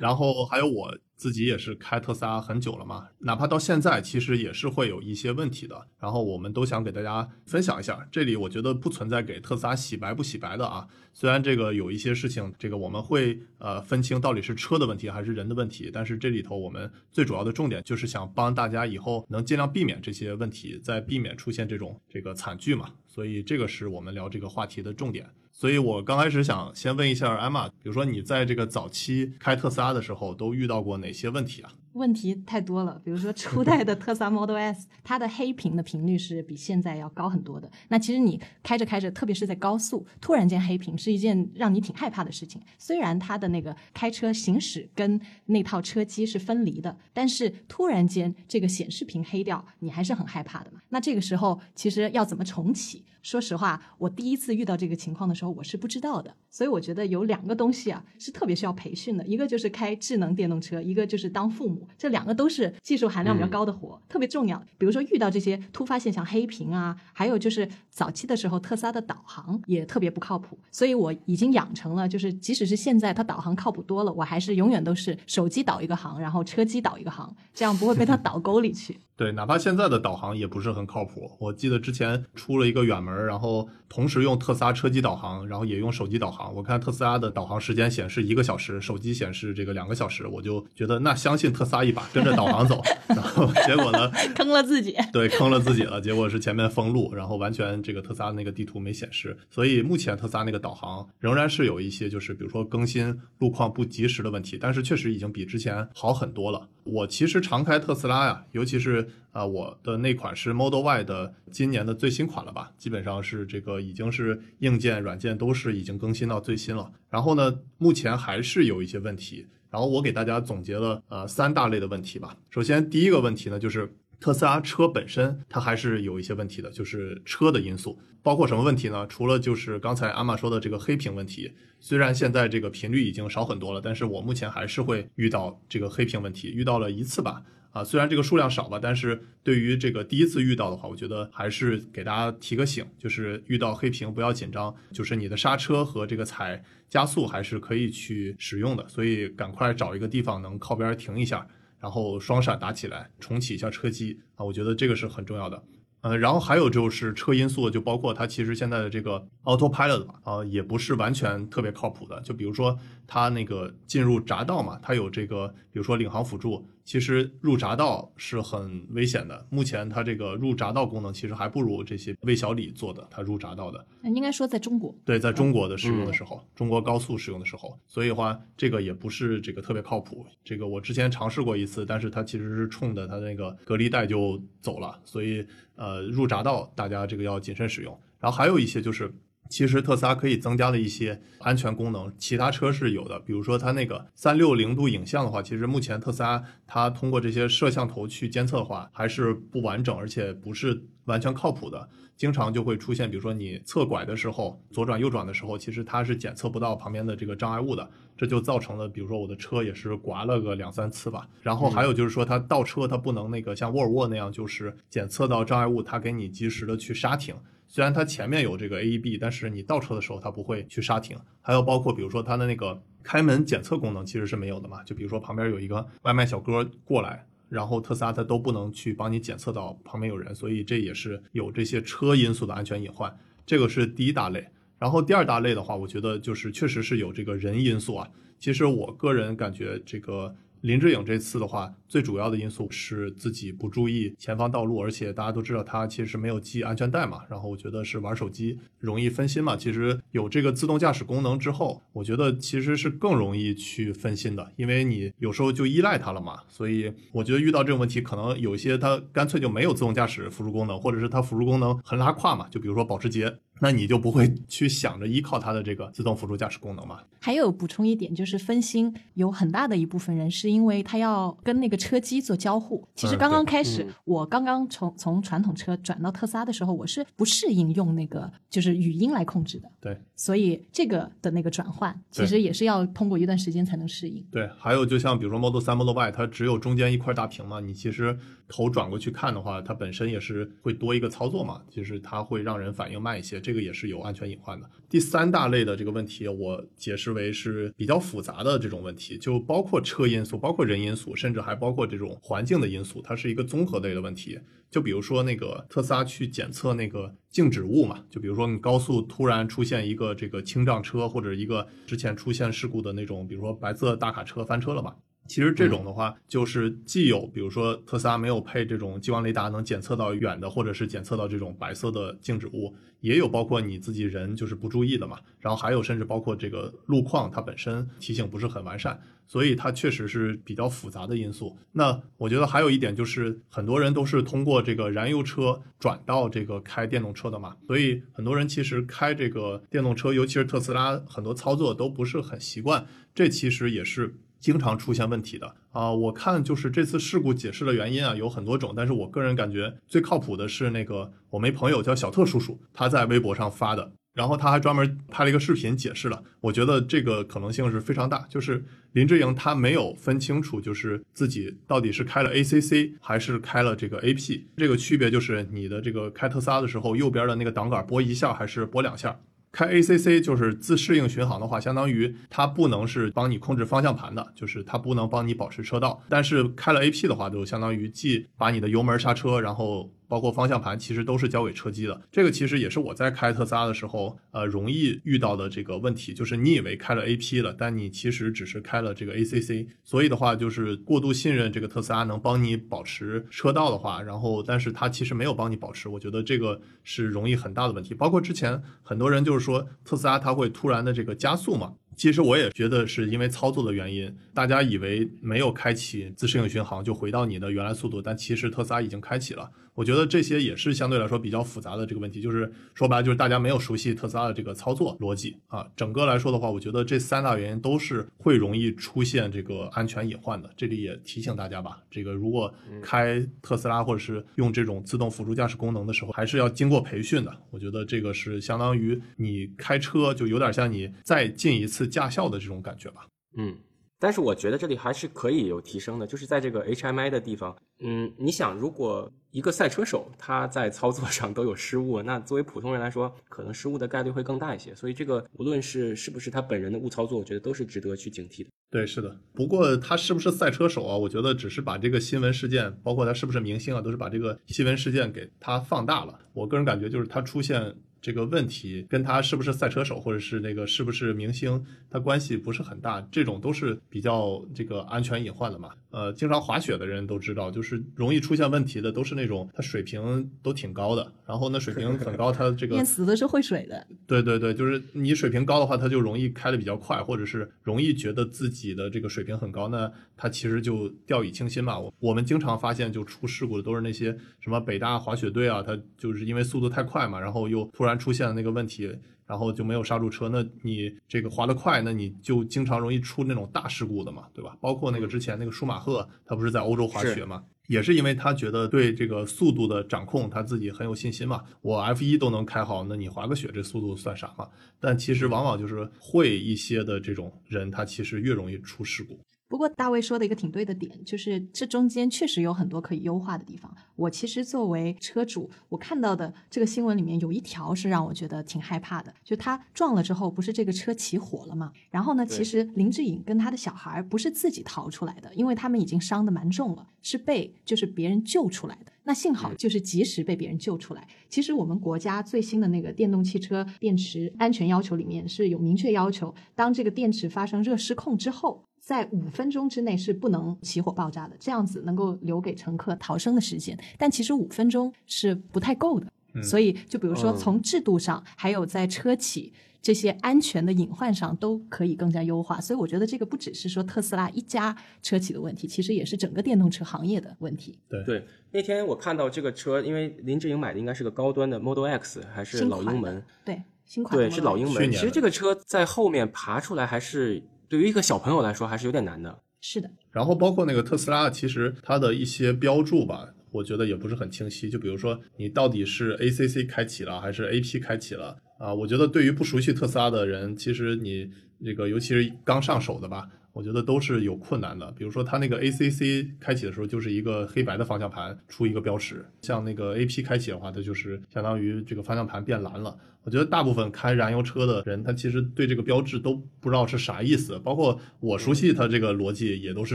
[0.00, 5.86] 然后还有我自己也是开特斯拉很久了嘛，哪怕到现在，其实也是会有一些问题的。
[5.98, 10.86] 然后我们都想给大家分享一下，这里我觉得不存在给特斯拉洗白不洗白的啊。
[11.12, 22.88] 虽然这个有一些事情，这个我们会呃分清到底是车的问题还是人的问题，但是这里头我们最主要的重点就是想帮大家以后能尽量避免这些问题，再避免出现这种这个惨剧嘛。
[23.06, 25.28] 所以这个是我们聊这个话题的重点。
[25.60, 31.70] 所以我刚开始想先问一下艾玛，比如说你在这个早期开特斯拉的时候都遇到过哪些问题啊？
[31.94, 37.70] 问题太多了， 比如说初代的特斯拉 Model S， 它的黑屏的频率是比现在要高很多的。
[37.88, 42.60] 那其实你开着开着，特别是在高速，突然间黑屏是一件让你挺害怕的事情。
[42.78, 50.80] 虽然它的那个开车行驶跟那套车机是分离的，但是突然间这个显示屏黑掉，你还是很害怕的嘛。
[50.90, 53.04] 那这个时候其实要怎么重启？
[53.22, 56.34] 说实话，我第一次遇到这个情况的时候，我是不知道的。
[56.48, 61.79] 所以我觉得有两个东西啊是特别需要培训的，一个就是开智能电动车，一个就是当父母。
[61.96, 64.62] 这两个都是技术含量比较高的活，特别重要。
[64.78, 78.98] 比如说遇到这些突发现象，黑屏啊，还有就是早期的时候特斯拉的导航也特别不靠谱，所以我已经养成了，就是即使是现在它导航靠谱多了，我还是永远都是手机导一个航，然后车机导一个航，这样不会被它导沟里去。
[79.20, 81.30] 对，哪怕现在的导航也不是很靠谱。
[81.38, 86.54] 我记得之前出了一个远门，然后同时用特斯拉车机导航，然后也用手机导航。
[86.54, 94.96] 我看特斯拉的导航时间显示一个小时，手机显示这个两个小时，我就觉得那相信特斯斯拉一把，跟着导航走， 然后结果呢， 坑了自己。
[95.12, 96.00] 对，坑了自己了。
[96.00, 99.36] 结果是前面封路，然后完全这个特斯拉那个地图没显示。
[99.48, 106.68] 所以目前特斯拉那个导航仍然是有一些，就是比如说更新路况不及时的问题，但是确实已经比之前好很多了。
[106.82, 116.90] 我其实常开特斯拉呀，尤其是啊、呃我的那款是 Model Y 的今年的最新款了吧，基本上是这个已经是硬件、软件都是已经更新到最新了。
[117.10, 119.46] 然后呢，目前还是有一些问题。
[119.70, 122.36] 然后我给大家总结了呃三大类的问题吧。
[122.50, 129.06] 首先第一个问题呢，就是特斯拉车本身它还是有一些问题的，就是车的因素，包括什么问题呢？
[129.06, 137.42] 除了就是刚才阿玛说的这个黑屏问题，虽然现在这个频率已经少很多了，但是我目前还是会遇到这个黑屏问题，遇到了一次吧。
[137.70, 151.46] 啊，虽然这个数量少吧，但是对于这个第一次遇到的话，我觉得还是给大家提个醒，就是遇到黑屏不要紧张，就是你的刹车和这个踩加速还是可以去使用的，所以赶快找一个地方能靠边停一下，
[151.78, 155.62] 然后双闪打起来，重启一下车机啊，我觉得这个是很重要的。
[156.02, 162.18] 呃，然后还有就是车因素，就包括它其实现在的这个 Autopilot 吧，啊、也不是完全特别靠谱的。
[162.22, 162.78] 就比如说
[163.12, 169.44] 它那个进入匝道嘛，它有这个，比如说领航辅助，其实入匝道是很危险的。
[169.50, 173.84] 目前它这个入匝道功能其实还不如这些魏小李做的，它入匝道的。
[174.04, 180.24] 应该说在中国，对，在中国的使用的时候，中国高速使用的时候，所以的话，这个也不是这个特别靠谱。
[180.44, 185.44] 这个我之前尝试过一次，但是它其实是冲着它那个隔离带就走了，所以
[185.74, 187.98] 呃，入匝道大家这个要谨慎使用。
[188.20, 189.12] 然后还有一些就是。
[189.50, 193.18] 其实特斯拉可以增加的一些安全功能，其他车是有的。
[193.18, 201.88] 比如说它那个三六零度影像的话，其实目前特斯拉它通过这些摄像头去监测的话，还是不完整，而且不是完全靠谱的。
[202.16, 211.26] 经常就会出现，比如说你侧拐的时候，左转右转的时候，其实它是检测不到旁边的这个障碍物的，这就造成了，比如说我的车也是刮了个两三次吧。
[211.40, 217.34] 然后还有就是说，它倒车它不能那个像沃尔沃那样，就是检测到障碍物，它给你及时的去刹停。
[217.72, 221.16] 虽然它前面有这个 AEB，但是你倒车的时候它不会去刹停。
[221.40, 227.24] 还有包括比如说它的那个开门检测功能其实是没有的嘛，就比如说旁边有一个外卖小哥过来。
[227.48, 233.12] 然后特斯拉它都不能去帮你检测到旁边有人，所以这也是有这些车因素的安全隐患。
[233.44, 234.46] 这个是第一大类。
[234.78, 238.08] 然后第二大类的话，我觉得就是确实是有这个人因素啊。
[238.38, 247.20] 其实我个人感觉这个林志颖这次的话，最主要的因素是自己不注意前方道路，而且大家都知道他其实没有系安全带嘛。
[247.30, 249.56] 然后我觉得是玩手机容易分心嘛。
[249.56, 256.40] 其实有这个自动驾驶功能之后，我觉得其实是更容易去分心的，因为你有时候就依赖它了嘛。
[256.48, 262.46] 所以我觉得遇到这种问题，可能有一些它干脆就没有自动驾驶辅助功能，或者是它辅助功能很拉胯嘛。
[262.50, 263.34] 就比如说保时捷。
[263.60, 267.00] 那你就不会 去想着依靠它的这个自动辅助驾驶功能嘛？
[267.20, 272.82] 还有补充一点，就是分心有很大的一部分人是因为他要跟那个车机做交互。
[272.94, 279.70] 其实嗯刚刚开始，我刚刚从从传统车转到特斯拉的时候，我是不适应用那个就是语音来控制的。
[279.78, 284.22] 对所以这个的那个转换，其实也是要通过一段时间才能适应。
[284.30, 288.14] 对，还有就像比如说 Model 3、Model Y，它只有中间一块大屏嘛，你其实
[288.46, 294.68] 头转过去看的话，它本身也是会多一个操作嘛，其实它会让人反应慢一些，这个也是有安全隐患的。
[294.90, 304.40] 第三大类的这个问题，我解释为是比较复杂的这种问题，就包括车因素，包括人因素，甚至还包括这种环境的因素，它是一个综合类的问题。
[304.68, 314.96] 就比如说那个特斯拉去检测那个静止物嘛，就比如说你高速突然出现一个这个轻障车，或者一个之前出现事故的那种，比如说白色大卡车翻车了嘛。
[315.30, 325.20] 其实这种的话，就是既有比如说特斯拉没有配这种激光雷达能检测到远的，或者是检测到这种白色的静止物，也有包括你自己人就是不注意的嘛。
[325.38, 331.56] 然后还有甚至包括这个路况它本身提醒不是很完善，所以它确实是比较复杂的因素。
[331.70, 344.16] 那我觉得还有一点就是，很多人都是通过这个燃油车转到这个开电动车的嘛，所以很多人其实开这个电动车，尤其是特斯拉，很多操作都不是很习惯，这其实也是。
[344.40, 345.54] 经常出现问题的。
[345.70, 369.16] 啊、我看就是这次事故解释的原因啊有很多种，但是我个人感觉最靠谱的是那个我没朋友叫小特叔叔，他在微博上发的，然后他还专门拍了一个视频解释了，我觉得这个可能性是非常大，就是林志颖他没有分清楚，就是自己到底是开了 ACC 还是开了这个 AP，这个区别就是你的这个开特斯拉的时候，右边的那个挡杆拨一下还是拨两下。
[369.52, 376.00] 开 ACC 就是自适应巡航的话，相当于它不能是帮你控制方向盘的，就是它不能帮你保持车道。
[376.08, 382.02] 但是开了 AP 的话，就相当于既把你的油门刹车，然后包括方向盘，其实都是交给车机的。
[382.10, 389.68] 这个其实也是我在开特斯拉的时候，呃，容易遇到的这个问题，就是你以为开了 AP 了，但你其实只是开了这个 ACC。
[389.84, 397.94] 所以的话，就是过度信任这个特斯拉能帮你保持车道的话，然后但是它其实没有帮你保持，我觉得这个是容易很大的问题。
[397.94, 401.74] 包括之前很多人就是说特斯拉它会突然的这个加速嘛。
[401.96, 409.50] 其实我也觉得是因为操作的原因，大家以为没有开启自适应巡航就回到你的原来速度，但其实特斯拉已经开启了。
[409.80, 415.66] 我觉得这些也是相对来说比较复杂的这个问题，就是说白了就是大家没有熟悉特斯拉的这个操作逻辑啊。
[415.74, 420.50] 整个来说的话，我觉得这三大原因都是会容易出现这个安全隐患的。
[420.54, 422.52] 这里也提醒大家吧，这个如果
[422.82, 427.34] 开特斯拉或者是用这种自动辅助驾驶功能的时候，还是要经过培训的。
[427.50, 433.06] 我觉得这个是相当于你开车就有点像你再进一次驾校的这种感觉吧。
[433.38, 433.56] 嗯，
[434.00, 444.74] 但是我觉得这里还是可以有提升的，就是在这个 HMI 的地方，嗯，你想，如果一个赛车手他在操作上都有失误，那作为普通人来说，可能失误的概率会更大一些。
[444.74, 448.48] 所以这个无论是是不是他本人的误操作，我觉得都是值得去警惕的。
[448.70, 449.14] 对，是的。
[449.34, 450.96] 不过他是不是赛车手啊？
[450.96, 456.18] 我觉得只是把这个新闻事件，包括他是不是明星啊，都是把这个新闻事件给他放大了。
[456.32, 457.76] 我个人感觉就是他出现。
[458.00, 463.06] 这个问题跟他是不是赛车手，或者是那个是不是明星，他关系不是很大。
[463.10, 465.70] 这种都是比较这个安全隐患的嘛。
[465.90, 473.86] 呃，经常滑雪的人都知道，就是容易出现问题的都是那种他水平都挺高的，然后呢水平很高，他这个淹死的是会水的。
[474.06, 481.78] 对对对，就是你水平高的话，他就容易开的比较快，或者是容易觉得自己的这个水平很高，那他其实就掉以轻心嘛。
[481.78, 488.00] 我我们经常发现就出事故的都是那些什么北大滑雪队啊，他就是因为速度太快嘛，然后又突然。
[488.00, 488.90] 出现了那个问题，
[489.26, 490.26] 然后就没有刹住车。
[490.30, 494.56] 那你这个滑得快，那你就经常容易出那种大事故的嘛，对吧？
[494.58, 501.42] 包括那个之前那个舒马赫，他不是在欧洲滑雪嘛，也是因为他觉得对这个速度的掌控他自己很有信心嘛。
[501.60, 504.48] 我 F 一都能开好，那你滑个雪这速度算啥嘛？
[504.80, 509.20] 但其实往往就是会一些的这种人，他其实越容易出事故。
[509.50, 513.74] 不过大卫说的一个挺对的点，就是这中间确实有很多可以优化的地方。
[513.96, 521.72] 我其实作为车主，我看到的这个新闻里面有一条是让我觉得挺害怕的，就他撞了之后，不是这个车起火了吗？
[521.90, 528.89] 然后呢，其实林志颖跟他的小孩不是自己逃出来的，因为他们已经伤得蛮重了，是被就是别人救出来的。
[529.04, 531.06] 那幸好就是及时被别人救出来。
[531.28, 538.62] 其实我们国家最新的那个电动汽车电池安全要求里面是有明确要求，当这个电池发生热失控之后。
[538.82, 543.78] 在五分钟之内是不能起火爆炸的，这样子能够留给乘客逃生的时间。
[543.98, 546.10] 但其实五分钟是不太够的，
[546.42, 552.60] 所以就比如说从制度上，还有在车企这些安全的隐患上，都可以更加优化。
[552.60, 557.78] 所以我觉得这个不只是说特斯拉一家车企的问题，其实也是整个电动车行业的问题。
[557.88, 563.22] 对对，那天我看到这个车，因为林志颖买的应该是个高端的 Model X 还是老英门？
[563.44, 564.74] 对，新款对是老英门。
[564.74, 567.42] 去年其实这个车在后面爬出来还是。
[567.70, 569.42] 对于一个小朋友来说，还是有点难的。
[569.60, 574.68] 是的，然后包括那个特斯拉，其实它的一些标注吧，我觉得也不是很清晰。
[574.68, 578.74] 就比如说，你到底是 ACC 开启了还是 AP 开启了啊？
[578.74, 581.28] 我觉得对于不熟悉特斯拉的人，其实你
[581.64, 584.90] 这个尤其是刚上手的吧，我觉得都是有困难的。
[584.92, 592.96] 比如说，它那个 ACC 开启的时候，就是一个黑白的方向盘出一个标识；像那个 AP 开启的话，它就是相当于这个方向盘变蓝了。
[593.22, 597.58] 我觉得大部分开燃油车的人，他其实对这个标志都不知道是啥意思。
[597.58, 599.94] 包括我熟悉它这个逻辑，也都是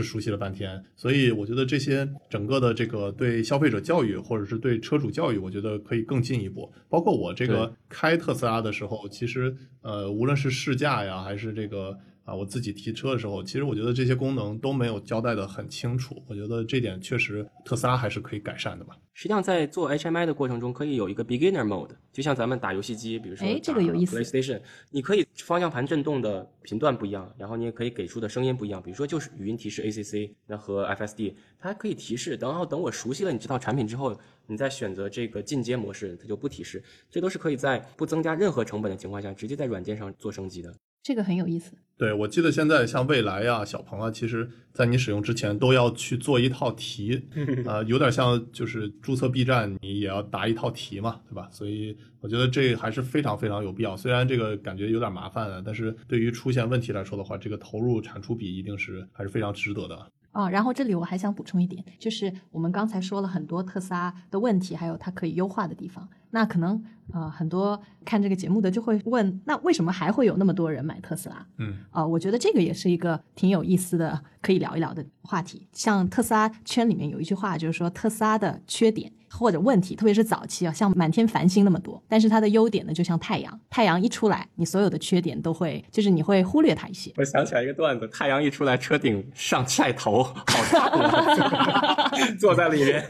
[0.00, 0.80] 熟悉了半天。
[0.94, 6.72] 所以我觉得这些整个的这个对消费者教育，或者是对车主教育，我觉得可以更进一步。
[6.88, 16.20] 包括我这个开特斯拉的时候，其实呃，无论是试驾呀，还是这个啊，我自己提车的时候，其实我觉得这些功能都没有交代的很清楚。
[16.26, 18.96] 我觉得这点确实特斯拉还是可以改善的吧。
[19.14, 24.60] 实际上，在做 HMI 的过程中，可以有一个 beginner mode，就像咱们打游戏机，比如说哎这个有意思 PlayStation，
[24.90, 32.36] 你可以方向盘震动的频段不一样，然后你也可以给出的声音不一样，比如说就是语音提示 ACC，那和 FSD，它还可以提示。
[32.40, 34.18] 然后等我熟悉了你这套产品之后，
[34.48, 36.82] 你再选择这个进阶模式，它就不提示。
[37.08, 40.74] 这都是可以在不增加任何成本的情况下，直接在软件上做升级的。
[41.06, 41.78] 这个很有意思。
[41.96, 47.28] 对，我记得现在像蔚来呀、小鹏啊，其实在你使用之前都要去做一套题，
[47.64, 51.48] 啊、有点像就是注册 B 站，你也要答一套题嘛，对吧？
[51.52, 53.96] 所以我觉得这还是非常非常有必要。
[53.96, 59.96] 虽然这个感觉有点麻烦啊，但是对于出现问题来说的话，这个投入产出比一定是还是非常值得的。
[60.36, 66.06] 啊，然后这里我还想补充一点，就是我们刚才说了很多特斯拉的问题，还有它可以优化的地方。
[66.30, 66.84] 那那可能
[67.14, 71.46] 呃很多看这个节目的就会问，那为什么还会有那么多人买特斯拉？
[71.56, 75.66] 嗯啊、我觉得这个也是一个挺有意思的，可以聊一聊的话题。
[75.72, 87.12] 像特斯拉圈里面有一句话，就是说特斯拉的缺点或者问题，特别是早期啊，像满天繁星那么多，但是它的优点呢，就像太阳，太阳一出来，你所有的缺点都会，就是你会忽略它一些。
[87.16, 92.10] 我想起来一个段子：太阳一出来，车顶上晒头， 好烫啊！
[92.38, 93.04] 坐在里面，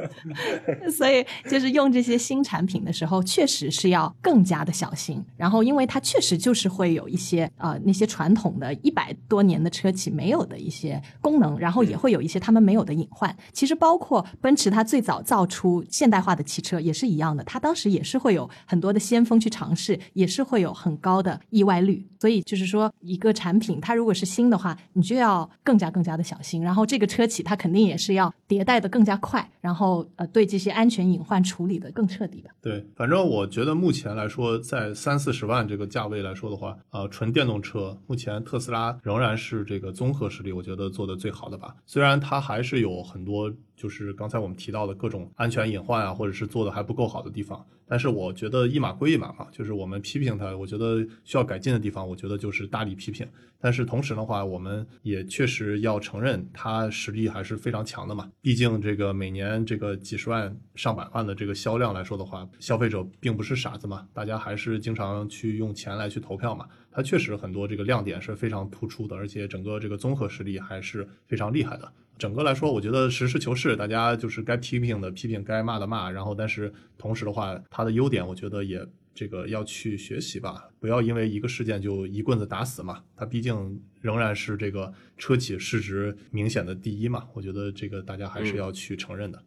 [0.90, 5.22] 所以就是用这些新产品的时候，确实是要更加的小心。
[5.36, 13.34] 然后，因为它确实就是会有一些呃那些传统的一百多年的车企没有的一些功能，然后也会有一些他们没有的隐患。
[13.52, 22.06] 其实包括奔驰，它最早造造出现代化的汽车也是一样的，它当时也是会有很多的先锋去尝试，也是会有很高的意外率。
[22.20, 26.62] 所以就是说，一个产品它如果是新的话，你就要更加更加的小心。
[26.62, 32.48] 然后这个车企它肯定也是要迭代的更加快，然后呃对这些安全隐患处理的更彻底的。
[32.62, 41.74] 对，反正我觉得目前来说，在三四十万这个价位来说的话，呃，纯电动车目前特斯拉仍然是这个综合实力，我觉得做的最好的吧。
[41.84, 53.26] 虽然它还是有很多就是刚才我们提到的各种种安全隐患啊，或者是做的还不够好的地方，但是我觉得一码归一码嘛，就是我们批评它，我觉得需要改进的地方，我觉得就是大力批评。
[53.60, 58.30] 但是同时的话，我们也确实要承认它实力还是非常强的嘛。
[58.42, 66.66] 毕竟这个每年这个几十万、上百万的这个销量来说的话，消费者并不是傻子嘛，大家还是经常去用钱来去投票嘛。
[66.90, 71.90] 它确实很多这个亮点是非常突出的，而且整个这个综合实力还是非常厉害的。
[72.18, 76.10] 整个来说，我觉得实事求是，大家就是该批评的批评，该骂的骂。
[76.10, 78.80] 然后，但是同时的话，它的优点，我觉得也
[79.14, 83.00] 这个要去学习吧，不要因为一个事件就一棍子打死嘛。
[83.16, 89.42] 它毕竟仍然是这个车企市值明显的第一嘛，我觉得这个大家还是要去承认的。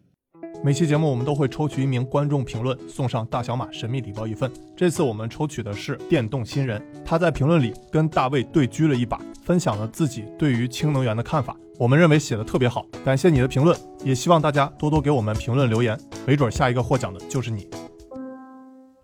[0.63, 4.51] 每期节目我们都会抽取一名观众评论，送上大小马神秘礼包一份。
[4.75, 11.55] 这次我们抽取的是电动新人，他在评论里跟大卫对狙了一把，分享了自己对于氢能源的看法。
[11.79, 17.69] 我们认为写的特别好，感谢你的评论，也希望大家多多给我们评论留言，没准下一个获奖的就是你。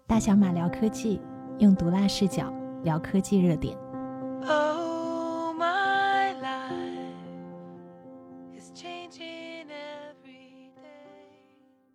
[0.08, 1.22] 大小马聊科技，
[1.60, 2.52] 用毒辣视角
[2.84, 3.78] 聊科技热点。
[4.48, 6.74] Oh, my life
[8.58, 10.82] is changing every day.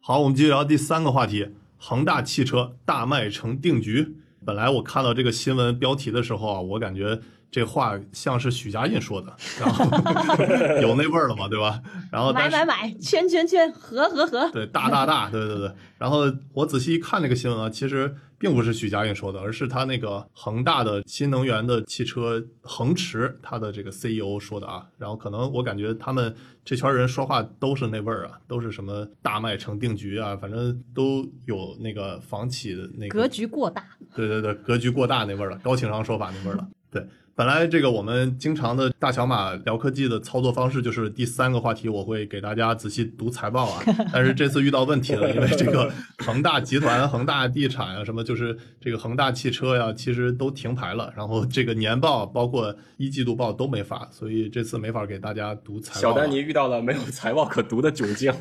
[0.01, 4.17] 好，我们继续聊第三个话题：恒大汽车大卖成定局。
[4.47, 7.21] 本来我看到这个新闻标题的时候啊，我感觉
[7.51, 9.85] 这话像是许家印说的，然后
[10.83, 11.81] 有那味儿了嘛，对吧？
[12.13, 14.51] 然后买买买，圈圈圈，合合合。
[14.51, 15.73] 对，大大大，对对对。
[15.97, 24.87] 然后我仔细一看这个新闻啊，其实并不是许家印说的，而是他那个恒大的新能源的汽车恒驰，他的这个 CEO 说的啊。
[24.99, 26.35] 然后可能我感觉他们
[26.65, 33.83] 这圈人说话都是那味儿啊，都是什么大卖成定局啊，反正都有那个房企的那个格局过大，
[34.15, 36.69] 对对对，格局过大那味儿了，高情商说法那味儿了。
[36.91, 37.07] 对，
[37.39, 43.81] 本来这个我们经常的大小马聊科技的操作方式就是第三个话题，我会给大家仔细读财报啊。
[44.13, 51.13] 但是这次遇到问题了，因为这个 恒大集团、恒大地产啊，什么就是这个恒大汽车呀，其实都停牌了。
[51.17, 56.01] 然后这个年报包括一季度报都没发，所以这次没法给大家读财报。
[56.01, 58.35] 小丹尼遇到了没有财报可读的窘境。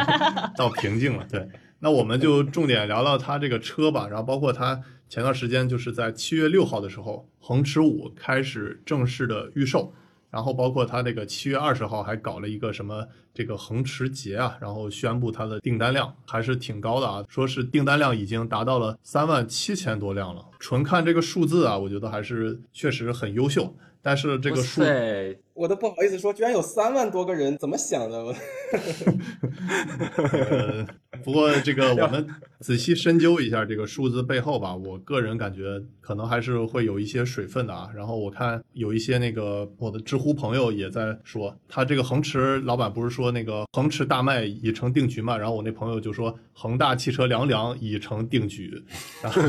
[0.56, 1.26] 到瓶颈了。
[1.30, 1.46] 对，
[1.80, 9.92] 那我们就重点聊聊他这个车吧，然后包括它前段时间就是在七月六号的时候，恒驰五开始正式的预售，
[10.30, 20.44] 然后包括它这个七月二十号还搞了一个什么这个恒驰节啊，然后宣布它的订单量还是挺高的啊，说是订单量已经达到了三万七千多辆了。
[20.58, 23.74] 纯看这个数字啊，我觉得还是确实很优秀。
[24.02, 28.24] 但是这个数对，我都不好意思说，居然有三万多个人怎么想的？
[31.24, 32.26] 不过这个我们
[32.60, 37.90] 仔细深究一下这个数字背后吧，我个人感觉可能还是会有一些水分的啊。
[37.94, 45.36] 然后我看有一些那个我的知乎朋友也在说，他这个恒驰老板不是说那个恒驰大卖已成定局嘛？
[45.36, 48.82] 然后我那朋友就说恒大汽车凉凉已成定局，
[49.22, 49.42] 然后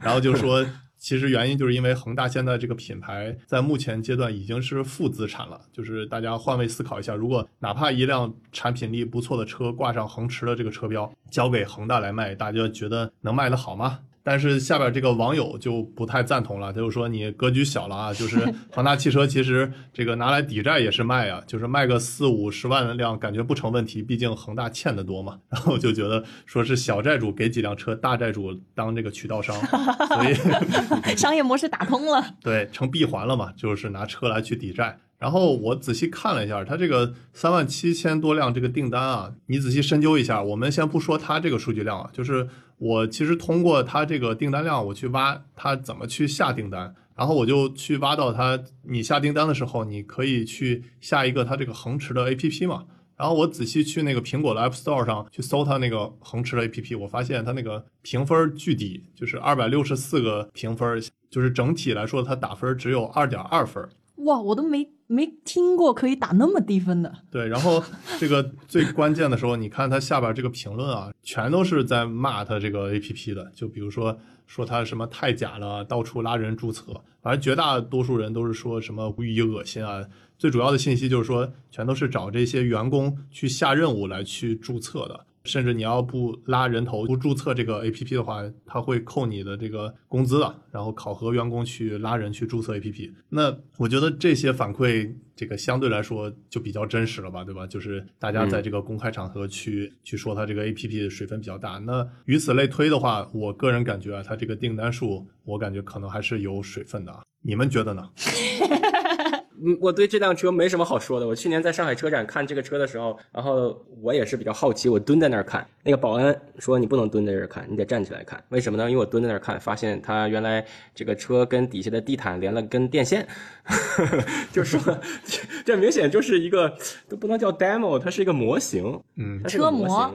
[0.00, 0.66] 然后就说。
[1.02, 13.98] 其实原因就是因为恒大现在这个品牌在目前阶段已经是负资产了，就是大家换位思考一下，如果哪怕一辆产品力不错的车挂上恒驰的这个车标，交给恒大来卖，大家觉得能卖得好吗？
[14.22, 18.38] 但是下边这个网友就不太赞同了，他就说你格局小了啊， 就是
[18.70, 25.38] 恒大汽车其实这个拿来抵债也是卖啊，就是卖个四五十万辆感觉不成问题，毕竟恒大欠的多嘛。
[25.50, 29.54] 然后就觉得说是小债主给几辆车，大债主当这个渠道商，
[30.08, 32.24] 所以商业模式打通了。
[32.40, 34.98] 对成闭环了嘛，就是拿车来去抵债。
[35.18, 42.48] 然后我仔细看了一下，它这个三万七千多辆这个订单啊，你仔细深究一下，我们先不说它这个数据量啊，就是
[42.82, 52.86] 我其实通过它这个订单量，我去挖它怎么去下订单，然后我就去挖到它，你下订单的时候，你可以去下一个它这个恒驰的 APP 嘛。
[53.16, 63.88] 然后我仔细去那个苹果的 App Store 上去搜它那个恒驰的 APP，我发现它那个评分巨低，就是二百六十四个评分，就是整体来说它打分只有二点二分。
[64.24, 67.12] 哇，我都没没听过可以打那么低分的。
[67.30, 67.82] 对，然后
[68.18, 80.04] 这个最关键的时候，你看它下边这个评论啊，全都是在骂它这个 APP 的，就比如说说它什么太假了，到处拉人注册，反正绝大多数人都是说什么无语恶心啊。
[80.38, 85.26] 最主要的信息就是说，全都是找这些员工去下任务来去注册的。
[85.44, 90.54] 甚至你要不拉人头不注册这个 A P P 的话，他会扣你的这个工资的。
[90.70, 97.66] 然后考核员工去拉人去注册 A P P，那我觉得这些反馈这个相对来说就比较真实了吧，对吧？
[97.66, 101.78] 就是大家在这个公开场合去去说他这个 A P P 的水分比较大。
[101.78, 107.22] 那与此类推的话，我个人感觉啊，它这个订单数，我感觉可能还是有水分的啊。
[107.42, 108.08] 你们觉得呢？
[109.64, 111.26] 嗯，我对这辆车没什么好说的。
[111.26, 115.64] 我去年在上海车展看这个车的时候，然后我也是比较好奇，我蹲在那儿看。
[115.84, 118.42] 那个保安说你不能蹲在这儿看，你得站起来看。
[118.48, 118.90] 为什么呢？
[118.90, 123.26] 因为我蹲在那儿看，发现它原来这个车跟底下的地毯连了根电线，
[124.52, 124.80] 就说
[125.64, 126.76] 这明显就是一个
[127.08, 130.12] 都不能叫 demo，它是一个模型，嗯车模。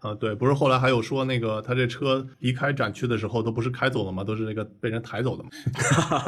[0.00, 4.22] 啊，对，不是后来还有说那个他这车离开展区的时候都不是开走了吗？
[4.22, 5.48] 都是那个被人抬走的嘛。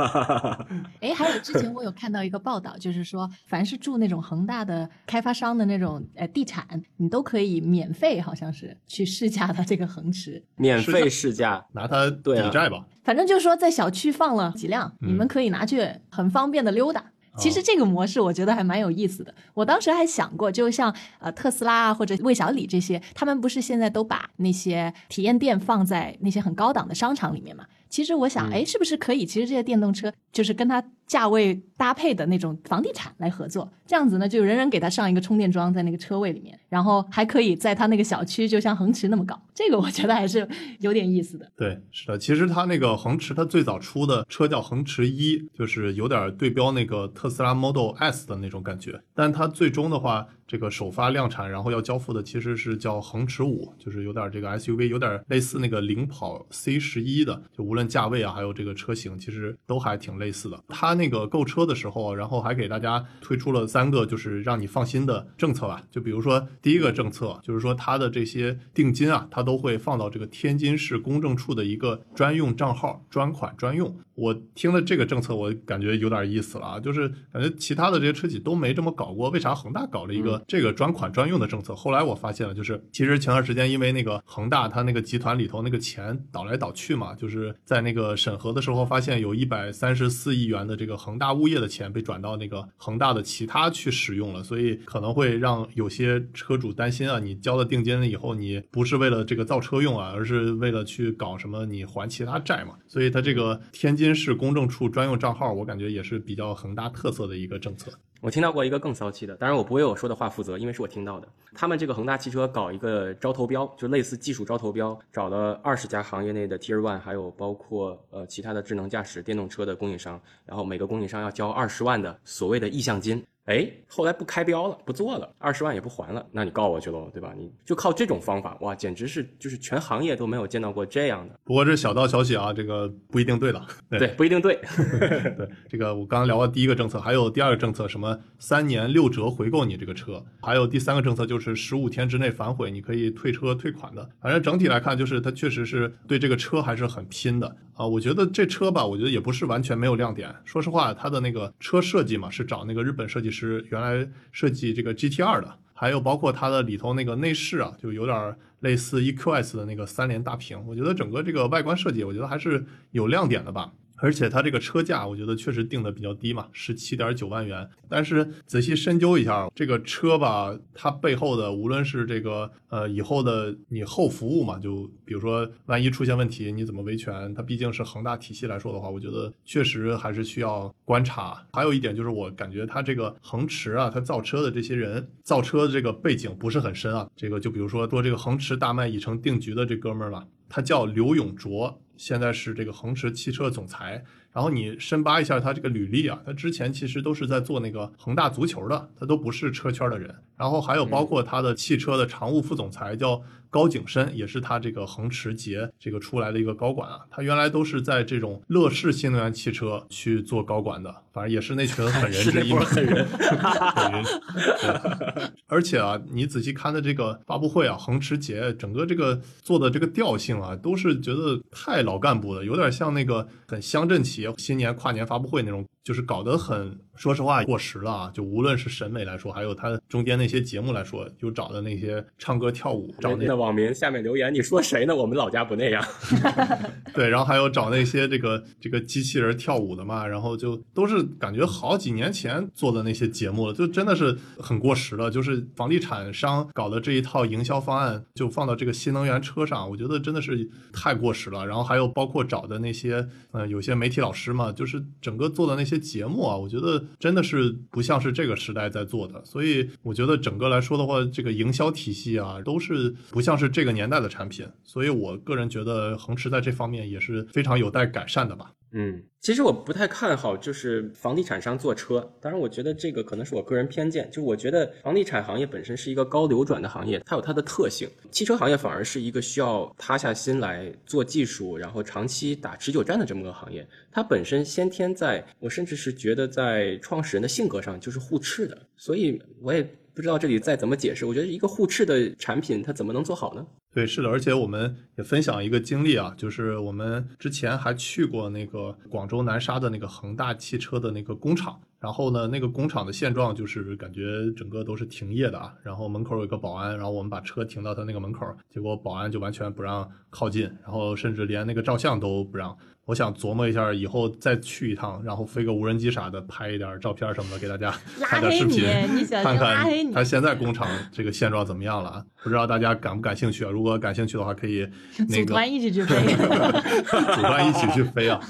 [1.03, 10.43] 哎，还有之前我有看到一个报道，就是说，凡是住那种恒大的开发商的那种呃地产，你都可以免费，好像是去试驾它这个恒驰。
[10.57, 12.83] 免费试驾，拿它抵债吧。
[13.07, 17.05] 反正就是说，在小区放了几辆，你们可以拿去很方便的溜达。
[17.39, 19.33] 其实这个模式我觉得还蛮有意思的。
[19.55, 27.65] 我当时还想过，就像呃特斯拉啊或者魏小李这些，他们不是现在都把那些体验店放在那些很高档的商场里面嘛？
[27.89, 29.25] 其实我想，哎，是不是可以？
[29.25, 39.41] 其实这些电动车就是跟它价位搭配的那种房地产来合作，这样子呢，就人人给它上一个充电桩在那个车位里面，然后还可以在它那个小区就像恒驰那么搞。
[39.55, 40.47] 这个我觉得还是
[40.81, 41.51] 有点意思的。
[41.57, 60.63] 对，是的，其实它那个恒驰，它最早出的车叫恒驰一，就是有点对标那个特斯拉 Model S 的那种感觉，但它最终的话，这个首发量产，然后要交付的其实是叫恒驰五，就是有点这个 SUV，有点类似那个领跑 C 十一的，就无论价位啊，还有这个车型，其实都还挺类似的。
[60.69, 73.97] 它那个购车的时候，然后还给大家推出了三个就是让你放心的政策吧，就比如说第一个政策就是说它的这些定金啊，它都会放到这个天津市公证处的一个专用账号，专款专用。
[74.15, 81.75] 我听了这个政策，我感觉有点意思了啊，就是感觉其他的这些车企都没这么搞过，为啥恒大搞了一个这个专款专用的政策？
[81.75, 107.91] 后来我发现了，就是其实前段时间因为那个恒大它那个集团里头那个钱倒来倒去嘛，就是在那个审核的时候发现有一百三十四亿元的这这个恒大物业的钱被转到那个恒大的其他去使用了，所以可能会让有些车主担心啊，你交了定金了以后，你不是为了这个造车用啊，而是为了去搞什么你还其他债嘛，所以它这个天津市公证处专用账号，我感觉也是比较恒大特色的一个政策。
[108.23, 111.29] 我听到过一个更骚气的，当然我不为我说的话负责，因为是我听到的。
[111.55, 123.25] 他们这个恒大汽车搞一个招投标，就类似技术招投标，找了二十家行业内的 Tier One，还有包括呃其他的智能驾驶电动车的供应商，然后每个供应商要交二十万的所谓的意向金。
[123.47, 127.33] 哎，后来不开标了，不做了，二十万也不还了，那你告我去喽，对吧？
[127.37, 131.35] 你就靠这种方法，哇，简直是就是全行业都没有见到过这样的。
[131.45, 133.63] 不过这小道消息啊，这个不一定对的。
[133.89, 134.59] 对对，不一定对。
[135.39, 144.11] 对，这个我刚刚聊了第一个政策，还有第二个政策，什么三年六折回购你这个车，还有第三个政策就是十五天之内反悔，你可以退车退款的。
[144.21, 147.87] 反正整体来看，就是它确实是对这个车还是很拼的啊。
[147.87, 150.35] 我觉得这车吧，我觉得也不是完全没有亮点。
[150.45, 160.61] 说实话，它的那个车设计嘛，是找那个日本设计师原来设计这个 GT 二的，还有包括它的里头那个内饰啊，就有点类似 EQS 的那个三联大屏。
[160.67, 163.73] 我觉得整个这个外观设计，我觉得还是有亮点的吧。
[163.97, 167.69] 而且它这个车价，我觉得确实定的比较低嘛，十七点九万元。
[167.89, 177.33] 但是仔细深究一下，这个车吧，它背后的无论是这个呃以后的你后服务嘛，就比如说万一出现问题，你怎么维权？
[177.35, 181.43] 它毕竟是恒大体系来说的话，我觉得确实还是需要观察。
[181.53, 187.09] 还有一点就是，我感觉它这个恒驰啊，它造车的这些人造车的这个背景不是很深啊。
[187.17, 191.81] 这个就比如说做这个恒驰大卖已成定局的这哥们儿了，他叫刘永卓。
[191.97, 200.15] 现在是这个恒驰汽车总裁，然后你深扒一下他这个履历啊，他之前其实都是在做那个恒大足球的，他都不是车圈的人。
[200.37, 207.01] 然后还有包括他的汽车的常务副总裁叫高景深，也是他这个恒驰捷这个出来的一个高管啊。
[207.11, 212.61] 他原来都是在这种乐视新能源汽车去做高管的，反正也是那群 狠人之一嘛。
[212.67, 213.07] 狠人。
[213.07, 228.11] 狠人对而且啊，你仔细看的这个发布会啊，恒驰捷整个这个做的这个调性啊，都是觉得太老干部了，有点像那个很乡镇企业新年跨年发布会那种，就是搞得很，说实话过时了啊。
[228.13, 234.97] 就无论是审美来说，还有他中间那些节目来说，就找的那些唱歌跳舞，找那那网民下面留言，你说谁呢？
[234.97, 235.81] 我们老家不那样。
[236.93, 245.09] 对，然后还有找那些这个这个机器人跳舞的嘛，然后就都是感觉好几年前做的那些节目了，就真的是很过时了。
[245.09, 251.47] 就是房地产商搞的这一套营销方案，就放到这个新能源车上，我觉得真的是太过时了。
[251.47, 259.25] 然后还有包括找的那些，呃，有些媒体老师嘛，就是整个做的那些节目啊，我觉得真的是不像是这个时代在做的。
[259.25, 264.47] 所以我觉得整个来说的话，这个营销体系啊，都是不像是这个年代的产品。
[264.65, 268.53] 所以我个人觉得恒驰在这方面也是非常有待改善的吧。
[268.79, 289.67] 嗯，其实我不太看好就是房地产商做车，当然我觉得这个可能是我个人偏见，就我觉得房地产行业本身是一个高流转的行业，它有它的特性，汽车行业反而是一个需要塌下心来做技术，然后长期打持久战的这么个行业，它本身先天在我甚至是觉得在创始人的性格上就是互斥的，所以我也
[289.97, 293.47] 不知道这里再怎么解释，我觉得一个互斥的产品它怎么能做好呢？
[293.73, 312.55] 对，是的，而且我们也分享一个经历啊，就是我们之前还去过那个广州南沙的那个恒大汽车的那个工厂，然后呢，那个工厂的现状就是感觉整个都是停业的啊，然后门口有一个保安，然后我们把车停到他那个门口，结果保安就完全不让靠近，然后甚至连那个照相都不让。
[312.87, 318.63] 我想琢磨一下，以后再去一趟，然后飞个无人机啥的，拍一点照片什么的给大家拉看点视频，
[318.95, 322.05] 你 看看他现在工厂这个现状怎么样了啊？
[322.23, 323.51] 不知道大家感不感兴趣啊？
[323.51, 324.65] 如果感兴趣的话，可以
[325.09, 325.97] 那个组团一起去飞。
[327.17, 328.21] 组团一起去飞啊！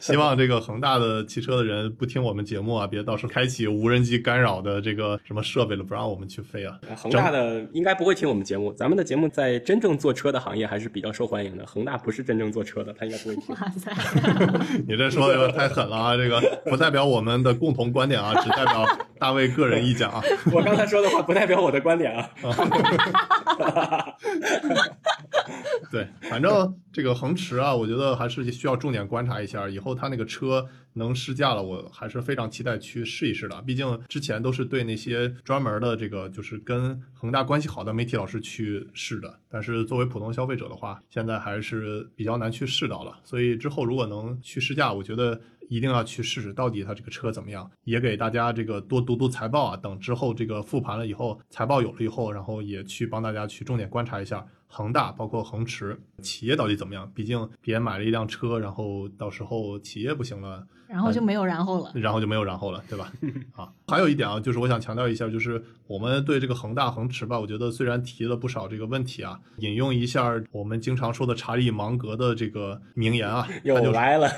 [0.00, 6.78] 希望这个恒大的汽车的人不听我们节目啊，别到时候开启无人机干扰的这个什么设备了，不让我们去飞啊！
[6.96, 11.66] 恒大的应该不会听我们节目，咱们的节目在真正做车的行业还是比较受欢迎的。
[11.66, 13.54] 恒大不是真正做车的，他应该不会听。
[14.86, 16.16] 你这说的有点太狠了啊！
[16.16, 18.86] 这个不代表我们的共同观点啊， 只代表
[19.18, 20.22] 大卫个人意见啊。
[20.52, 22.30] 我刚才说的话不代表我的观点啊。
[25.90, 33.62] 对，反正这个恒驰啊，我觉得还是需要重点观察一下，以后他那个车能试驾了，我还是非常期待去试一试的。
[33.62, 43.18] 毕竟之前都是对那些专门的这个就是跟恒大关系好的媒体老师去试的，但是作为普通消费者的话，现在还是比较难去试到了。
[43.24, 45.40] 所以之后如果能去试驾，我觉得。
[45.68, 49.76] 一定要去试试到底它这个车怎么样，也给大家这个多读读财报啊。
[49.76, 57.10] 等之后这个复盘了以后，财报有了以后，然后也去帮大家去重点观察一下恒大，包括恒驰企业到底怎么样。
[57.14, 61.92] 毕竟别买了一辆车，然后到时候企业不行了，然后就没有然后了。
[61.94, 63.12] 然后就没有然后了，对吧？
[63.56, 74.28] 啊，还有一点啊，就是我想强调一下，就是我们对这个恒大、恒驰吧，我觉得虽然提了不少这个问题啊，引用一下我们经常说的查理芒格的这个名言啊，又来了，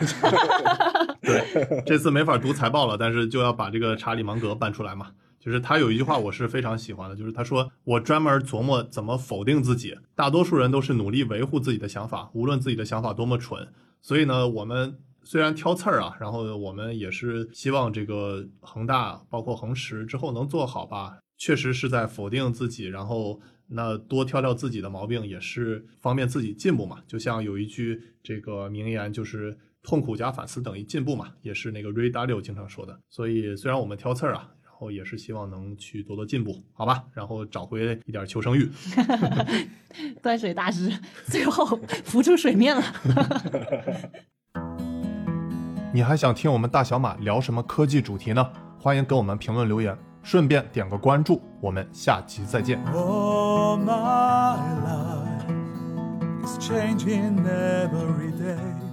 [1.29, 5.13] 对，这次没法读财报了，但是就要把这个查理芒格搬出来嘛。
[5.39, 13.69] 就是他有一句话我是非常喜欢的，就是他说我专门琢磨怎么否定自己，大多数人都是努力维护自己的想法，无论自己的想法多么蠢。
[14.03, 21.19] 所以呢，我们虽然挑刺儿啊，然后我们也是希望这个恒大包括恒驰之后能做好吧。
[21.39, 26.99] 确实是在否定自己，然后那多挑挑自己的毛病，也是方便自己进步嘛。
[27.07, 29.57] 就像有一句这个名言，就是
[29.89, 32.95] 痛苦加反思等于进步嘛，也是那个 Ray Dalio 经常说的。
[33.09, 37.05] 所以虽然我们挑刺儿啊，然后也是希望能去多多进步，好吧？
[37.15, 38.71] 然后找回一点求生欲。
[40.23, 40.93] 端水大师
[41.25, 41.65] 最后
[42.05, 42.83] 浮出水面了。
[45.95, 48.47] 你还想听我们大小马聊什么科技主题呢？
[48.79, 52.79] 欢迎给我们评论留言，顺便点个关注，我们下期再见。
[52.93, 55.49] Oh, my life
[56.45, 58.88] is changing every day.